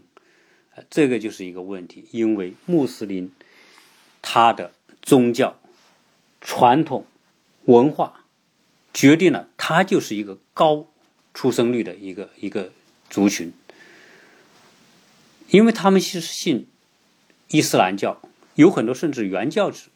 [0.88, 3.32] 这个就是一个问题，因为穆斯林
[4.22, 5.58] 他的宗教、
[6.40, 7.04] 传统、
[7.64, 8.24] 文化
[8.94, 10.86] 决定了他就是一个高。
[11.38, 12.72] 出生率的一个一个
[13.08, 13.52] 族群，
[15.50, 16.66] 因为他们是信
[17.46, 18.20] 伊斯兰教，
[18.56, 19.90] 有很多甚至原教旨。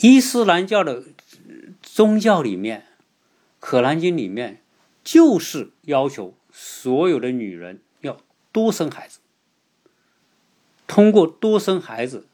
[0.00, 1.02] 伊斯兰教的
[1.82, 2.82] 宗教里面，
[3.58, 4.62] 《可兰经》里面
[5.02, 8.20] 就是要求所有的女人要
[8.52, 9.18] 多生孩子，
[10.86, 12.28] 通过多生孩子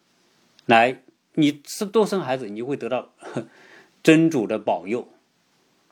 [0.66, 1.00] 来，
[1.36, 3.14] 你是多生孩子，你就会得到
[4.04, 5.08] 真主的保佑，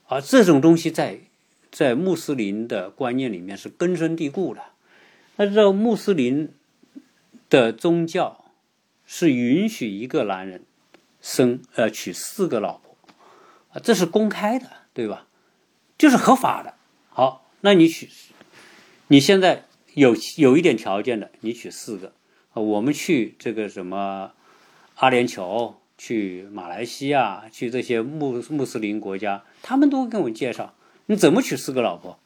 [0.09, 1.21] 而这种东西在。
[1.71, 4.63] 在穆斯林的观念里面是根深蒂固的。
[5.37, 6.53] 那这穆斯林
[7.49, 8.53] 的宗教
[9.07, 10.65] 是允许一个男人
[11.21, 12.97] 生呃娶四个老婆
[13.73, 15.27] 啊，这是公开的，对吧？
[15.97, 16.75] 就是合法的。
[17.09, 18.09] 好，那你娶，
[19.09, 22.13] 你现在有有一点条件的，你娶四个。
[22.53, 24.33] 我们去这个什么
[24.97, 30.75] 阿联酋、去马来西亚、去这些穆穆斯林国家，他们都跟我介绍。
[31.11, 32.21] 你怎么娶四个老婆？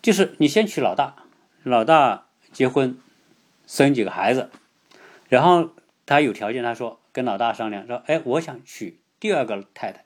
[0.00, 1.16] 就是你先娶老大，
[1.64, 2.96] 老大结婚，
[3.66, 4.50] 生几个孩子，
[5.28, 5.70] 然后
[6.06, 10.04] 他有条件，他说跟老大商量说：“哎，我想娶第二个太太。”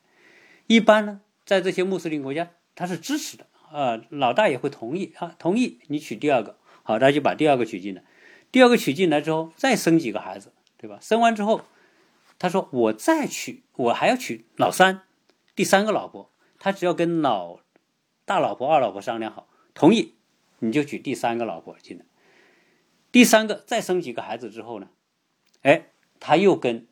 [0.67, 6.57] 一般呢，在这些穆斯林国家，他是支持的啊，老大也会同意啊，同意你娶第二个。
[6.83, 8.03] 好，他就把第二个娶进来。
[8.51, 10.99] 第二个娶进来之后，再生几个孩子，对吧？
[11.03, 11.61] 生完之后，
[12.39, 15.03] 他说我再娶，我还要娶老三，
[15.55, 16.33] 第三个老婆。
[16.59, 17.61] 他只要跟老
[18.27, 20.15] 大老婆、二老婆商量好，同意，
[20.59, 22.05] 你就娶第三个老婆进来。
[23.13, 24.89] 第三个再生几个孩子之后呢？
[25.63, 25.87] 哎，
[26.19, 26.87] 他又跟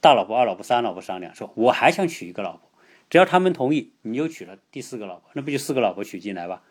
[0.00, 2.70] 大老婆、二老婆、三老婆商量，说我还想娶一个老婆，
[3.10, 6.62] 只要他们同意，你就娶了第四个老婆，那不就四个老婆娶进来吧？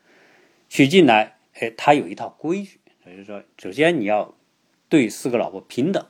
[0.67, 4.35] 娶进来，哎，他有一套规矩，就是说，首先你要
[4.89, 6.03] 对四个老婆平等，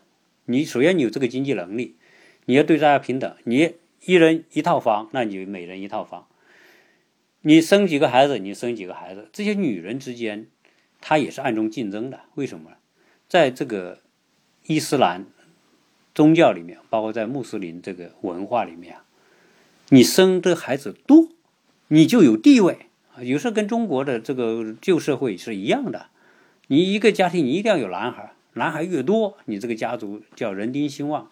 [0.45, 1.97] 你首先你有这个经济能力，
[2.45, 3.75] 你要对大家平等，你
[4.05, 6.29] 一人一套房，那你每人一套房。
[7.45, 10.47] 你生几个孩子，你生几个孩子，这些女人之间，
[11.01, 12.21] 她也是暗中竞争的。
[12.35, 12.71] 为什么？
[13.27, 13.99] 在这个
[14.65, 15.25] 伊斯兰
[16.15, 19.03] 宗教里面，包括在穆斯林这个文化里面啊，
[19.89, 21.27] 你生的孩子多，
[21.89, 23.21] 你就有地位啊。
[23.21, 26.07] 有时候跟中国的这个旧社会是一样的，
[26.67, 31.29] 你一个家庭你一定要有男孩，男孩越多，你这个家族叫人丁兴旺。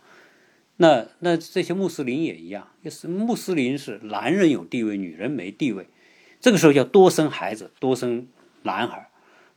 [0.76, 5.88] 那那这些穆斯林也一样，是穆斯林是男人有地位，女人没地位。
[6.42, 8.28] 这个时候要多生孩子，多生
[8.64, 9.10] 男孩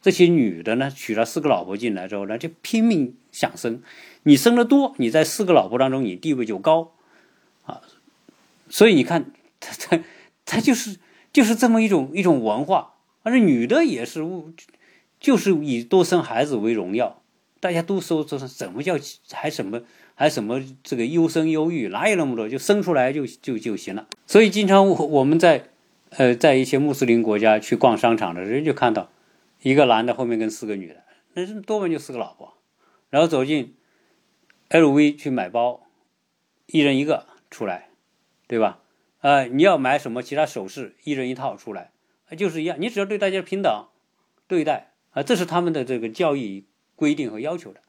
[0.03, 3.83] 这些女的呢，娶了四个老婆进来之后呢，就拼命想生。
[4.25, 6.93] 你生的多，你在四个老婆当中，你地位就高
[7.65, 7.81] 啊。
[8.69, 10.05] 所以你看，他他
[10.45, 10.99] 他就是
[11.33, 12.97] 就是这么一种一种文化。
[13.23, 14.23] 而且女的也是，
[15.19, 17.23] 就是以多生孩子为荣耀。
[17.61, 18.99] 大家都说说什么叫
[19.33, 19.81] 还什么
[20.15, 22.47] 还什么这个优生优育，哪有那么多？
[22.47, 24.07] 就生出来就就就行了。
[24.27, 25.71] 所以经常我我们在。
[26.17, 29.11] 呃，在一些穆斯林国家去逛商场的人就看到
[29.63, 31.03] 一个男的后面跟四个女的，
[31.35, 32.55] 那多半就四个老婆。
[33.11, 33.77] 然后走进
[34.71, 35.87] LV 去买包，
[36.67, 37.91] 一人一个出来，
[38.47, 38.81] 对吧？
[39.21, 41.93] 啊，你要买什么其他首饰，一人一套出来，
[42.37, 42.77] 就是一样。
[42.79, 43.87] 你只要对大家平等
[44.47, 47.81] 对待啊，这是他们的这个教育规定和要求的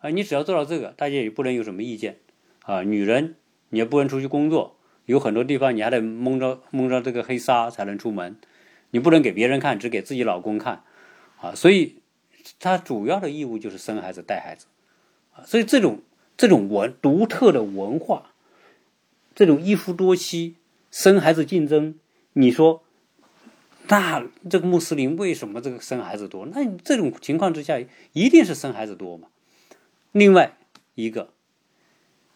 [0.00, 0.10] 啊。
[0.10, 2.18] 你只要做到这个，大家也不能有什么意见
[2.64, 2.82] 啊。
[2.82, 3.36] 女人
[3.68, 4.76] 你也不能出去工作。
[5.10, 8.36] 有很多地方你还得蒙着蒙着这个黑纱才能出门，
[8.92, 10.84] 你不能给别人看，只给自己老公看，
[11.40, 11.96] 啊，所以
[12.60, 14.66] 他主要的义务就是生孩子带孩子，
[15.34, 16.02] 啊，所以这种
[16.36, 18.30] 这种文独特的文化，
[19.34, 20.54] 这种一夫多妻、
[20.92, 21.96] 生孩子竞争，
[22.34, 22.84] 你说，
[23.88, 26.46] 那这个穆斯林为什么这个生孩子多？
[26.46, 27.80] 那这种情况之下，
[28.12, 29.26] 一定是生孩子多嘛？
[30.12, 30.56] 另外
[30.94, 31.30] 一个，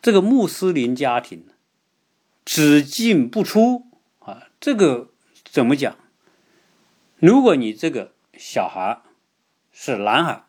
[0.02, 1.44] 这个穆斯林家庭。
[2.44, 3.86] 只进不出
[4.18, 5.10] 啊，这个
[5.44, 5.96] 怎么讲？
[7.16, 9.00] 如果你这个小孩
[9.72, 10.44] 是男孩，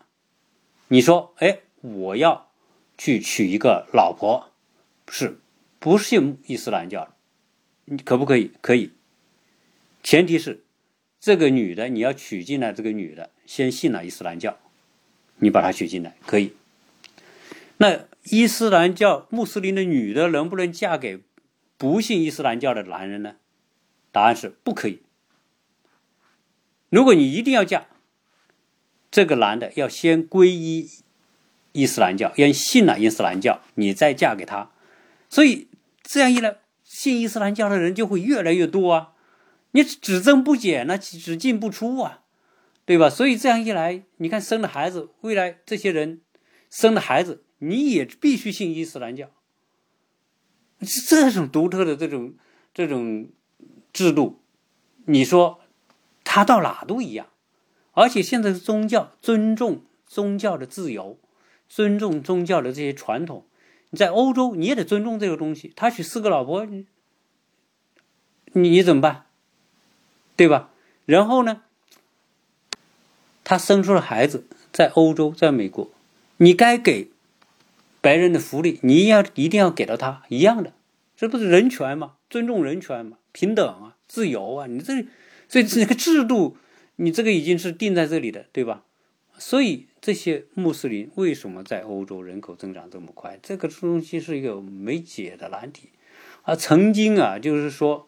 [0.89, 2.51] 你说，哎，我要
[2.97, 4.51] 去娶一个老婆，
[5.07, 5.39] 是
[5.79, 7.15] 不信伊斯兰教？
[7.85, 8.51] 你可不可以？
[8.61, 8.91] 可以，
[10.03, 10.65] 前提是
[11.19, 14.57] 这个女的你要娶进来，这个女的先信了伊斯兰教，
[15.37, 16.53] 你把她娶进来可以。
[17.77, 21.21] 那伊斯兰教穆斯林的女的能不能嫁给？
[21.77, 23.35] 不信伊斯兰教的男人呢？
[24.11, 25.01] 答案是不可以。
[26.89, 27.87] 如果你一定要嫁，
[29.11, 30.89] 这个男的要先皈依
[31.73, 34.71] 伊斯兰教，要信了伊斯兰教，你再嫁给他。
[35.29, 35.67] 所以
[36.01, 39.13] 这样一来，信伊斯兰教的人就会越来越多啊！
[39.71, 42.21] 你只增不减，那只进不出啊，
[42.85, 43.09] 对吧？
[43.09, 46.21] 所以这样一来，你看生的孩子，未来这些人
[46.69, 49.29] 生的孩子，你也必须信伊斯兰教。
[51.07, 52.33] 这种独特的这种
[52.73, 53.27] 这种
[53.91, 54.39] 制度，
[55.05, 55.59] 你说
[56.23, 57.27] 他到哪都一样，
[57.93, 61.17] 而且现在的宗教尊重宗教的自由，
[61.67, 63.45] 尊重宗教的这些传统。
[63.89, 65.73] 你在欧洲你也得尊重这个东西。
[65.75, 66.85] 他娶四个老婆，你
[68.53, 69.25] 你怎么办？
[70.35, 70.69] 对吧？
[71.05, 71.63] 然后呢，
[73.43, 75.89] 他生出了孩子，在欧洲，在美国，
[76.37, 77.09] 你该给。
[78.05, 80.73] 白人的福利，你要一定要给到他一样的，
[81.17, 82.17] 这不是人权吗？
[82.29, 85.07] 尊重人权嘛，平等啊，自由啊，你这，
[85.49, 86.55] 所以这个制度，
[86.97, 88.83] 你这个已经是定在这里的，对吧？
[89.39, 93.39] 所以这些穆斯林为什么在欧洲人口增长这么快？
[93.41, 95.89] 这个东西是一个没解的难题。
[96.43, 98.07] 啊，曾经啊，就是说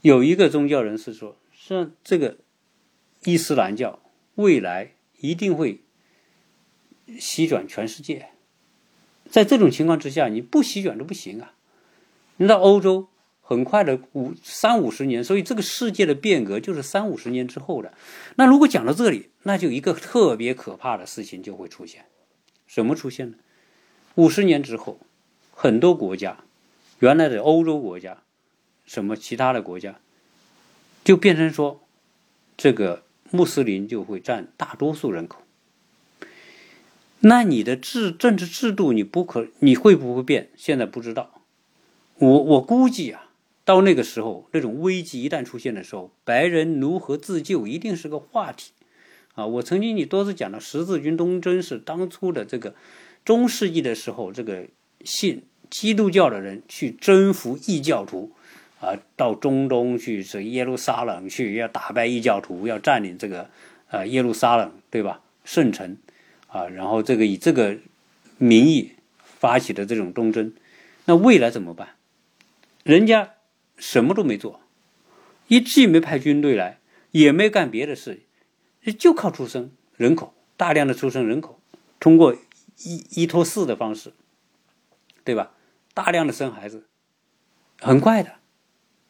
[0.00, 2.38] 有一个宗教人士说，像这个
[3.22, 4.00] 伊斯兰教
[4.34, 5.82] 未来一定会
[7.20, 8.30] 席卷全世界。
[9.30, 11.52] 在这种情况之下，你不席卷都不行啊！
[12.38, 13.08] 你到欧洲，
[13.40, 17.92] 很快的五三五十年，所以这个世界的变革就是三五十年之后的。
[18.36, 22.06] 那如果讲到这里，那就一个特别可怕的事情就会出现，
[22.66, 23.36] 什么出现呢？
[24.14, 25.00] 五十年之后，
[25.50, 26.44] 很多国家，
[26.98, 28.22] 原来的欧洲国家，
[28.84, 30.00] 什么其他的国家，
[31.04, 31.82] 就变成说，
[32.56, 35.42] 这个穆斯林就会占大多数人口。
[37.20, 40.50] 那你的制政治制度你不可你会不会变？
[40.56, 41.42] 现在不知道。
[42.18, 43.30] 我我估计啊，
[43.64, 48.72] 到那个时候，那种危机一旦出现的时候，白人如何自救一定是个话题
[49.34, 49.46] 啊！
[49.46, 52.74] 我曾经你多次讲到十字军东征是当初的这个
[53.24, 54.66] 中世纪的时候，这个
[55.04, 58.32] 信基督教的人去征服异教徒
[58.80, 63.50] 啊，到中东去是耶路撒冷去要打败异教徒，要占领这个
[63.90, 65.20] 呃耶路撒冷，对吧？
[65.44, 65.96] 圣城。
[66.48, 67.78] 啊，然后这个以这个
[68.38, 70.54] 名义发起的这种东征，
[71.04, 71.96] 那未来怎么办？
[72.82, 73.34] 人家
[73.76, 74.60] 什么都没做，
[75.48, 76.80] 一既没派军队来，
[77.10, 78.22] 也没干别的事，
[78.98, 81.60] 就靠出生人口，大量的出生人口，
[82.00, 82.34] 通过
[82.78, 84.14] 一一托四的方式，
[85.24, 85.52] 对吧？
[85.92, 86.86] 大量的生孩子，
[87.78, 88.36] 很快的，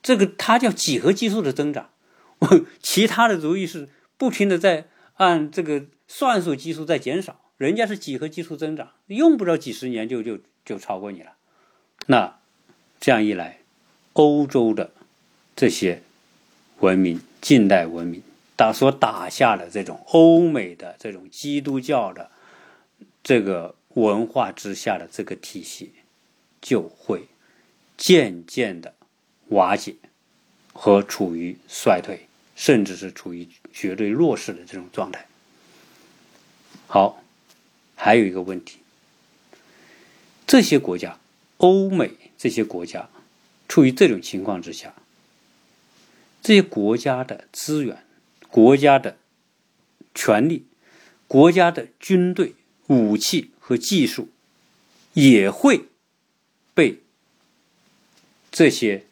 [0.02, 1.90] 这个它叫几何基数的增长，
[2.82, 5.86] 其他的族裔是不停的在按这个。
[6.08, 11.34] 算术基数在减少，人家是几何基数增长，用不着几十年就就就超过你了。
[12.06, 12.38] 那
[12.98, 13.58] 这样一来，
[14.14, 14.90] 欧洲的
[15.54, 16.02] 这些
[16.80, 18.22] 文明，近代文明
[18.56, 22.30] 打所打下的这种欧美的这种基督教的
[23.22, 25.92] 这个文化之下的这个体系，
[26.60, 27.28] 就会
[27.96, 28.94] 渐渐的
[29.48, 29.94] 瓦解
[30.72, 32.26] 和处于衰退，
[32.56, 35.26] 甚至是处于绝对弱势的这种状态。
[36.90, 37.22] 好，
[37.96, 38.78] 还有一个问题，
[40.46, 41.18] 这些国家，
[41.58, 43.10] 欧美这些国家，
[43.68, 44.94] 处于这种情况之下，
[46.42, 48.02] 这些国家的资源、
[48.48, 49.18] 国家的
[50.14, 50.64] 权力、
[51.26, 52.54] 国家的军队、
[52.86, 54.30] 武器和技术，
[55.12, 55.84] 也会
[56.72, 57.00] 被
[58.50, 59.04] 这些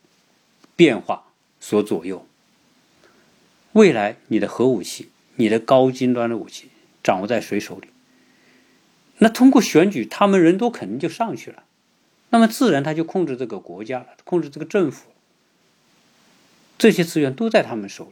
[0.75, 1.27] 变化
[1.61, 2.27] 所左右。
[3.73, 6.71] 未来，你的核武器，你的高精端的武器。
[7.07, 7.91] 掌握在谁手里？
[9.19, 11.63] 那通过选举，他们人多肯定就上去了，
[12.31, 15.13] 那么自然他就控制这个国家了，控制这个政府。
[16.77, 18.11] 这些资源都在他们手里。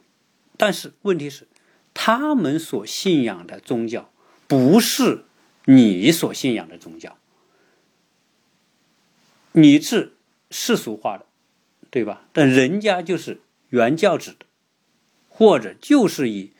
[0.56, 1.48] 但是问题是，
[1.92, 4.12] 他们所信仰的宗教
[4.46, 5.24] 不是
[5.64, 7.18] 你所信仰的宗教，
[9.50, 10.12] 你是
[10.52, 11.26] 世俗化的，
[11.90, 12.22] 对吧？
[12.32, 13.40] 但人家就是
[13.70, 14.46] 原教旨的，
[15.28, 16.52] 或者就是以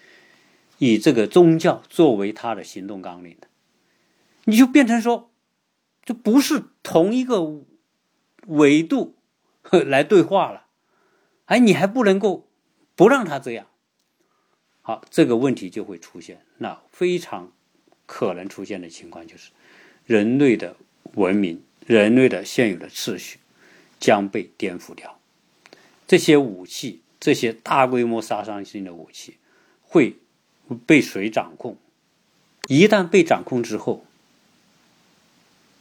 [0.79, 3.49] 以这个宗教作为他的行动纲领的，
[4.45, 5.31] 你就变成说，
[6.05, 7.63] 这不是同一个
[8.47, 9.17] 维度
[9.71, 10.67] 来对话了。
[11.47, 12.49] 哎，你还不能够
[12.95, 13.67] 不让他这样，
[14.83, 16.45] 好，这个问题就会出现。
[16.59, 17.53] 那非常
[18.07, 19.51] 可能出现的情况就是，
[20.07, 20.77] 人类的
[21.15, 23.39] 文明、人类的现有的秩序
[23.99, 25.19] 将被颠覆掉。
[26.07, 29.39] 这些武器，这些大规模杀伤性的武器
[29.83, 30.17] 会
[30.87, 31.77] 被谁掌控？
[32.69, 34.05] 一旦被掌控之后，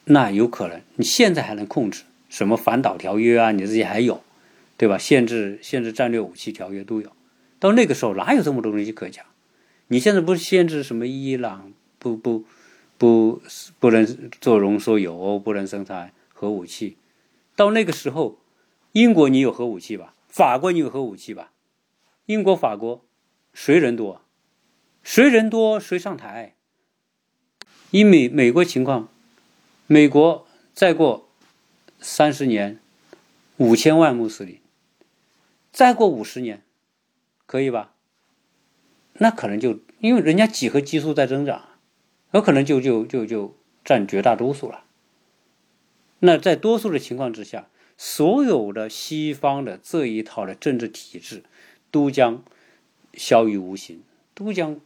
[0.06, 3.52] 那有可能你现在还能控制什么反导条约啊？
[3.52, 4.24] 你自己还有。
[4.76, 4.98] 对吧？
[4.98, 7.10] 限制限制战略武器条约都有，
[7.60, 9.24] 到那个时候哪有这么多东西可讲？
[9.88, 12.44] 你现在不是限制什么伊朗不不
[12.98, 13.42] 不
[13.80, 16.98] 不能做浓缩铀，不能生产核武器？
[17.56, 18.40] 到那个时候，
[18.94, 20.16] 英国你有核武器吧？
[20.28, 21.52] 法国你有核武器吧？
[22.26, 23.06] 英国、法国
[23.54, 24.23] 谁人多？
[25.04, 26.56] 谁人多谁上台？
[27.92, 29.10] 以美美国情况，
[29.86, 31.30] 美国再过
[32.00, 32.80] 三十年，
[33.58, 34.60] 五千万穆斯林。
[35.72, 36.64] 再过五十年，
[37.46, 37.94] 可以吧？
[39.14, 41.70] 那可能就因为人家几何基数在增长，
[42.32, 44.86] 有可能就就就就占绝大多数了。
[46.20, 51.44] 那在多数的情况之下，所有的西方的这一套的政治体制
[51.92, 52.44] 都将
[53.14, 54.02] 消于无形，
[54.34, 54.80] 都将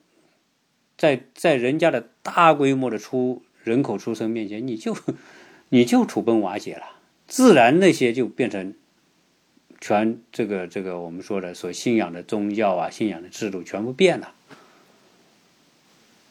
[0.98, 4.96] 在在人家的大规模的出人口出生面前，你就
[5.70, 6.84] 你就土崩瓦解了，
[7.28, 8.74] 自然那些就变成。
[9.80, 14.34] 全这个这个我们说的所信仰的宗教啊，信仰的制度全部变了。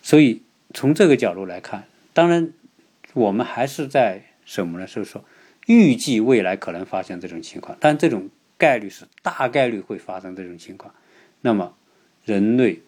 [0.03, 0.43] 所以
[0.75, 2.51] 从这个角度来看，当然
[3.15, 4.87] 我们还是在什么呢？
[4.89, 5.25] 就是说
[5.67, 10.93] 预计未来可能发生这种情况，但这种概率是大概率会发生这种情况。
[11.43, 11.77] 那么
[12.25, 12.81] 人类，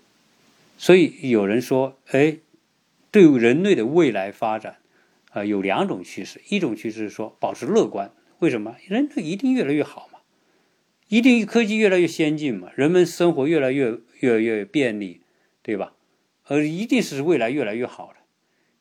[0.78, 2.38] 所以有人说，哎，
[3.10, 4.78] 对人类的未来发展
[5.32, 8.76] 啊，有两种趋势，一种趋势是说保持乐观，为什么？
[8.86, 10.20] 人类一定越来越好嘛。
[11.08, 15.22] 一定科技越来越先进嘛，人们生活越来越越来越便利，
[15.62, 15.94] 对吧？
[16.44, 18.20] 而一定是未来越来越好的。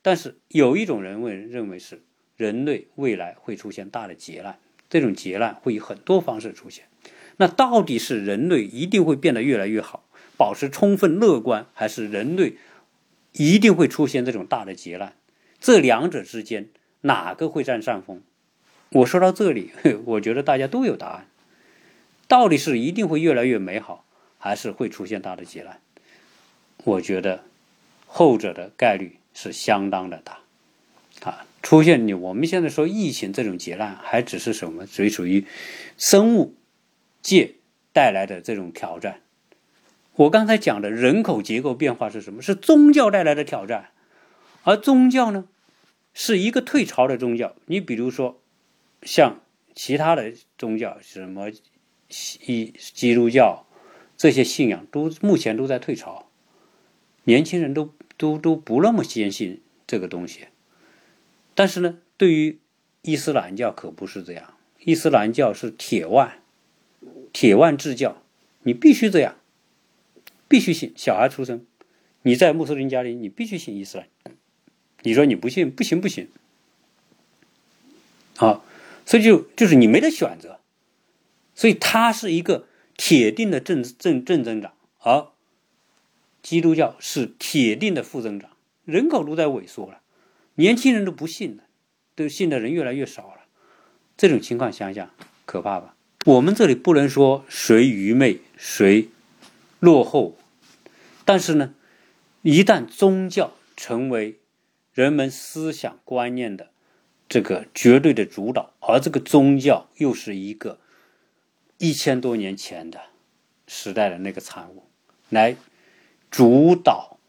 [0.01, 2.03] 但是有一种人问认为是
[2.35, 6.85] 人类未来会出现大的劫难，这种劫难会以很多方式出现。
[7.37, 10.06] 那到底是人类一定会变得越来越好，
[10.37, 12.55] 保持充分乐观，还是人类
[13.33, 15.13] 一定会出现这种大的劫难？
[15.59, 16.69] 这两者之间
[17.01, 18.21] 哪个会占上风？
[18.89, 19.71] 我说到这里，
[20.05, 21.25] 我觉得大家都有答案。
[22.27, 24.05] 到底是一定会越来越美好，
[24.37, 25.79] 还是会出现大的劫难？
[26.83, 27.43] 我觉得
[28.05, 30.39] 后者的概率是相当的大。
[31.23, 34.85] 啊，出现你我们现在说疫情这种劫难，还只是什么？
[34.85, 35.45] 只属于
[35.97, 36.53] 生物
[37.21, 37.55] 界
[37.91, 39.21] 带来的这种挑战。
[40.17, 42.41] 我刚才讲的人口结构变化是什么？
[42.41, 43.91] 是宗教带来的挑战。
[44.63, 45.45] 而宗教呢，
[46.13, 47.55] 是一个退潮的宗教。
[47.67, 48.41] 你比如说，
[49.01, 49.39] 像
[49.73, 51.51] 其他的宗教，什么？
[52.09, 53.67] 基基督教
[54.15, 56.29] 这些信仰都目前都在退潮，
[57.25, 60.47] 年轻人都都都不那么坚信这个东西。
[61.53, 62.59] 但是呢，对于
[63.01, 64.53] 伊斯兰教可不是这样，
[64.85, 66.41] 伊斯兰教是铁腕，
[67.33, 68.23] 铁腕制教，
[68.63, 69.35] 你必须这样，
[70.47, 70.93] 必须信。
[70.95, 71.65] 小孩出生，
[72.23, 74.07] 你在穆斯林家里，你必须信伊斯兰。
[75.03, 76.27] 你说你不信，不行不行。
[78.35, 78.65] 好，
[79.05, 80.59] 所以就就是你没得选择。
[81.55, 85.27] 所以它是一个铁定的正正正增长，而
[86.43, 88.51] 基督教是铁定的负增长，
[88.85, 90.01] 人口都在萎缩了，
[90.55, 91.63] 年轻人都不信了，
[92.15, 93.41] 都信的人越来越少了。
[94.15, 95.09] 这种情况想想
[95.45, 95.95] 可怕吧？
[96.25, 99.09] 我们这里不能说谁愚昧谁
[99.79, 100.37] 落后，
[101.25, 101.73] 但是呢，
[102.41, 104.39] 一旦宗教成为
[104.93, 106.69] 人们思想观念的
[107.29, 110.79] 这个绝对的主导，而这个宗教又是一个。
[111.79, 112.99] 一千多年前的
[113.67, 114.85] 时代的那个产物，
[115.29, 115.55] 来
[116.31, 117.19] 主导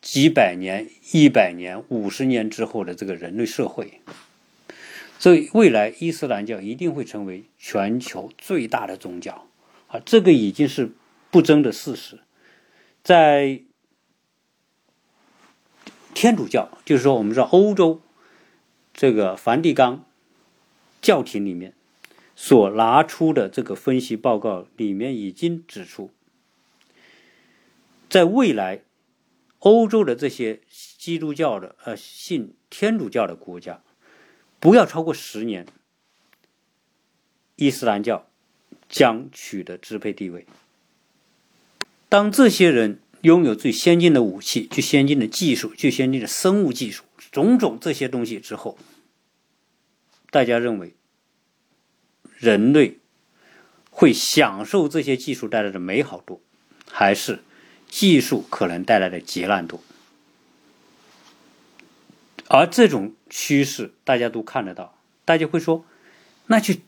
[0.00, 4.00] 几百年、一百年、五十年之后的这个人类社会，
[5.18, 9.46] 所以未来伊斯兰教一定会成为全球最大的宗教
[9.88, 10.00] 啊！
[10.06, 10.92] 这个已经是
[11.32, 12.20] 不争的事实。
[13.02, 13.62] 在
[16.14, 18.00] 天主教，就是说，我们说欧洲
[18.94, 20.04] 这个梵蒂冈
[21.00, 21.74] 教廷里面。
[22.34, 26.10] 所拿出的这个分析报告里面已经指出，
[28.08, 28.82] 在未来，
[29.60, 30.60] 欧洲的这些
[30.98, 33.84] 基督教的呃信天主教的国家，
[34.58, 35.66] 不要超过十年，
[37.56, 38.26] 伊斯兰教
[38.88, 40.46] 将取得支配地位。
[42.12, 48.76] 当这些人拥有最先进的武器、最先进的技术、最先进的生物技术，种种这些东西之后，
[50.30, 50.94] 大家认为
[52.36, 52.98] 人类
[53.88, 56.38] 会享受这些技术带来的美好多，
[56.90, 57.42] 还是
[57.88, 59.80] 技术可能带来的劫难多？
[62.48, 65.86] 而这种趋势大家都看得到，大家会说
[66.48, 66.82] ：“那去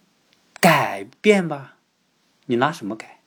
[0.61, 1.79] 改变吧，
[2.45, 3.21] 你拿什么改？”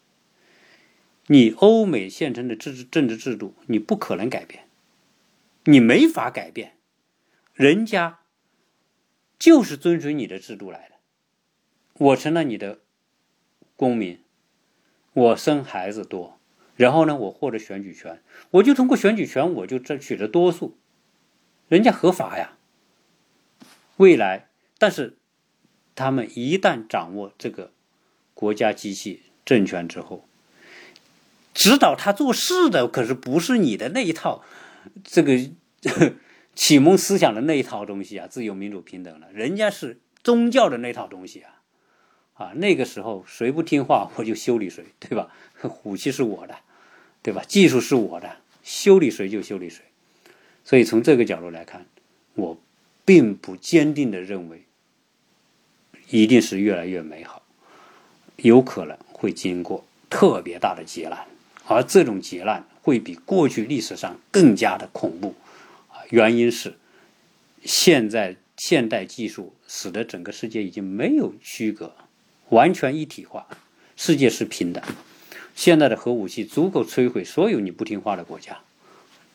[1.30, 4.70] 你欧美现成的治政治制度，你不可能改变，
[5.66, 6.78] 你没法改变，
[7.54, 8.20] 人家
[9.38, 10.96] 就是遵循你的制度来的。
[11.96, 12.80] 我成了你的
[13.76, 14.24] 公民，
[15.12, 16.40] 我生孩子多，
[16.78, 20.78] 然后呢，我获得选举权，我就通过选举权，我就争取得多数，
[21.68, 22.58] 人家合法呀。
[23.98, 24.48] 未来，
[24.78, 25.18] 但是
[25.94, 27.74] 他们一旦掌握这个
[28.34, 30.24] 国家机器政权之后。
[31.58, 34.44] 指导他做事的可是不是你的那一套，
[35.04, 35.50] 这个
[36.54, 41.64] 启蒙思想的那一套东西啊，自由民主平等了，人家是宗教的那套东西啊，
[42.36, 45.34] 啊，那个时候谁不听话我就修理谁，对吧？
[45.82, 46.58] 武器是我的，
[47.24, 47.44] 对吧？
[47.48, 49.84] 技术是我的，修理谁就修理谁。
[50.64, 51.88] 所以从这个角度来看，
[52.36, 52.62] 我
[53.04, 54.66] 并不坚定的认为
[56.12, 57.42] 一定是越来越美好，
[58.36, 61.26] 有可能会经过特别大的劫难。
[61.70, 65.36] 而这种劫难会比过去历史上更加的恐怖，
[65.90, 66.78] 啊，原因是
[67.66, 71.94] 现在现代技术使得整个世界已经没有区隔，
[72.50, 73.46] 完全一体化，
[73.98, 74.82] 世界是平等。
[75.56, 78.60] 现在的核武器足够摧毁所有你不听话的国家，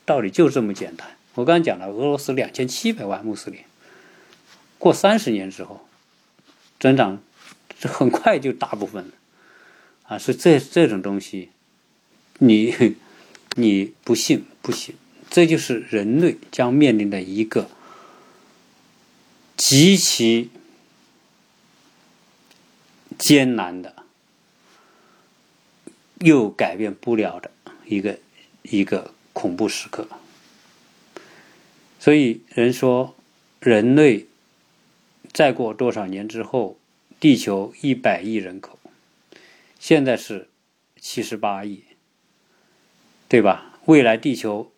[0.07, 1.07] 道理就这么简单。
[1.35, 3.61] 我刚刚讲了，俄罗斯两千七百万穆斯林，
[4.79, 5.87] 过三十年之后，
[6.81, 7.21] 增长
[7.81, 9.11] 很快就大部分了，
[10.05, 11.51] 啊，是这这种东西。
[12.45, 12.97] 你，
[13.55, 14.97] 你不信不行，
[15.31, 17.71] 这就是人类将面临的一个
[19.57, 20.51] 极其
[23.17, 23.95] 艰难的，
[26.19, 27.53] 又改变不了的
[27.87, 28.19] 一个
[28.63, 30.09] 一个恐怖时刻。
[32.01, 33.15] 所以人说，
[33.61, 34.27] 人类
[35.33, 36.77] 再过多少年之后，
[37.21, 38.77] 地球一百亿人口，
[39.79, 40.49] 现在是
[41.01, 41.85] 七十八亿。
[43.33, 43.79] 对吧？
[43.87, 44.71] 未来地球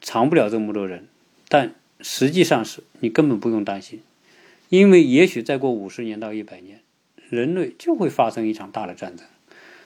[0.00, 1.08] 藏不了这么多人，
[1.50, 4.00] 但实际上是你根本不用担心，
[4.70, 6.80] 因为也许再过五十年到一百年，
[7.28, 9.26] 人类就会发生一场大的战争。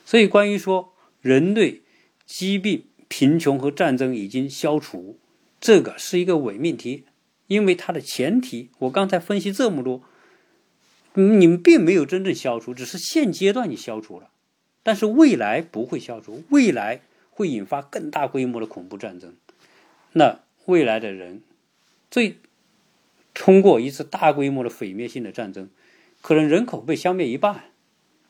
[0.06, 1.80] 所以，关于说人类
[2.24, 5.18] 疾病、贫穷和战争已经消除，
[5.60, 7.02] 这个是一个伪命题，
[7.48, 10.02] 因为它的前提，我刚才分析这么多，
[11.14, 14.30] 你们并没有真正消除，只是现阶段你消除了，
[14.84, 17.00] 但是未来不会消除，未来。
[17.34, 19.34] 会引发更大规模的恐怖战争。
[20.12, 21.42] 那未来的人，
[22.10, 22.38] 最
[23.34, 25.68] 通过一次大规模的毁灭性的战争，
[26.22, 27.64] 可能人口被消灭一半。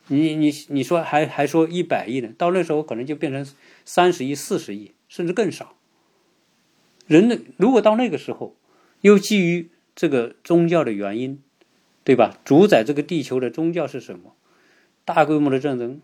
[0.08, 2.32] 你你你说还还说一百亿呢？
[2.38, 3.46] 到那时候可能就变成
[3.84, 5.76] 三十亿、四十亿，甚至更少。
[7.06, 8.56] 人类如果到那个时候，
[9.02, 11.42] 又基于这个宗教的原因，
[12.02, 12.38] 对吧？
[12.44, 14.34] 主宰这个地球的宗教是什么？
[15.04, 16.00] 大规模的战争。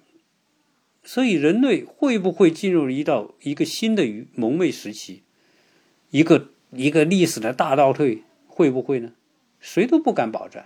[1.03, 5.23] 所以，人类会不会进入一道一个新的蒙昧时期，
[6.11, 9.13] 一个一个历史的大倒退，会不会呢？
[9.59, 10.63] 谁都不敢保证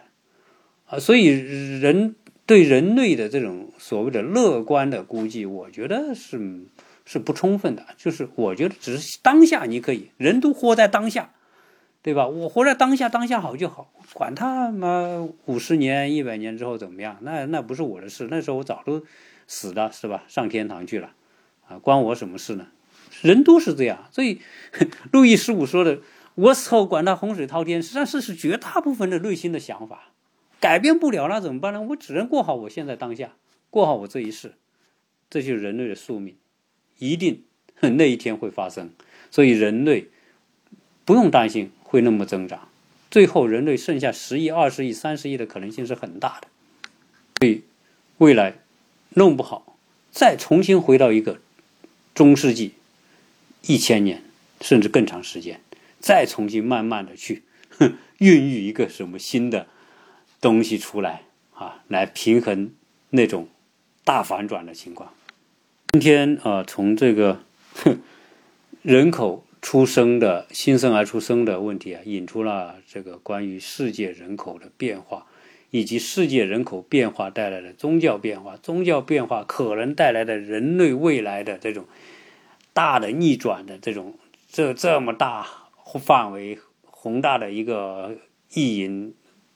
[0.86, 0.98] 啊！
[0.98, 2.16] 所以，人
[2.46, 6.66] 对人类的这种所谓的乐观的估计，我觉得是
[7.04, 7.86] 是不充分的。
[7.96, 11.32] 就是我觉得，只是当下你可以，人都活在当下，
[12.02, 12.26] 对吧？
[12.26, 18.26] 我活在当下，当下好就好，管他妈五十年、一百年之后怎么样，那那不是我的事。
[18.28, 19.04] 那时候我早都。
[19.46, 20.24] 死的是吧？
[20.28, 21.12] 上天堂去了，
[21.68, 22.68] 啊，关我什么事呢？
[23.22, 24.40] 人都是这样，所以
[25.12, 26.00] 路易十五说的
[26.34, 30.10] “我死后管他洪水滔天”，实际上是是绝大部分的内心的想法，
[30.60, 31.80] 改变不了那怎么办呢？
[31.80, 33.34] 我只能过好我现在当下，
[33.70, 34.54] 过好我这一世，
[35.30, 36.36] 这就是人类的宿命，
[36.98, 37.44] 一定
[37.80, 38.90] 那一天会发生。
[39.30, 40.08] 所以人类
[41.04, 42.68] 不用担心会那么增长，
[43.10, 46.48] 最后人类剩下十亿、二十亿、三十亿的可能性是很大的，
[47.40, 47.62] 所以
[48.18, 48.58] 未来。
[49.14, 49.76] 弄不好，
[50.10, 51.40] 再重新回到一个
[52.14, 52.74] 中世纪，
[53.62, 54.22] 一千年
[54.60, 55.60] 甚至更长时间，
[56.00, 57.42] 再重新慢慢的去
[58.18, 59.66] 孕育一个什么新的
[60.40, 61.22] 东西出来
[61.54, 62.72] 啊，来平衡
[63.10, 63.48] 那种
[64.04, 65.12] 大反转的情况。
[65.92, 67.40] 今天啊，从这个
[68.82, 75.26] 人口出生的新生儿出生的问题啊，引出了这个关于世界人口的变化，
[75.74, 81.84] 以及世界人口变化带来的宗教变化，宗教变化可能带来的人类未来的这种
[82.72, 84.14] 大的逆转的这种
[84.48, 85.44] 这这么大
[85.98, 88.16] 范围宏大的一个
[88.52, 89.14] 意淫，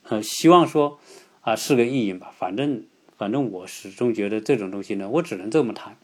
[0.09, 0.99] 呃，希望说。
[1.41, 2.83] 啊，是个意淫吧，反正
[3.17, 5.97] 反正我始终觉得这种东西呢，我只能这么谈，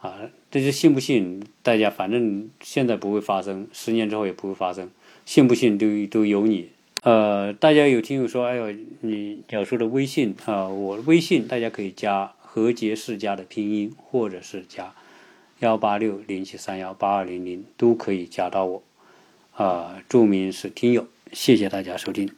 [0.00, 0.18] 啊，
[0.50, 4.90] 这就信不信，大家反正现在不会发生，十年之后也不会发生，
[5.24, 6.70] 信不信都都由你。
[7.02, 14.94] 呃，大家有听友说，哎呦，你鸟叔的微信啊，我微信大家可以加何杰世家的拼音，或者是加
[15.58, 18.82] 幺八六零七三幺八二零零，都可以加到我，
[19.56, 22.30] 啊，注明是听友，谢谢大家收听。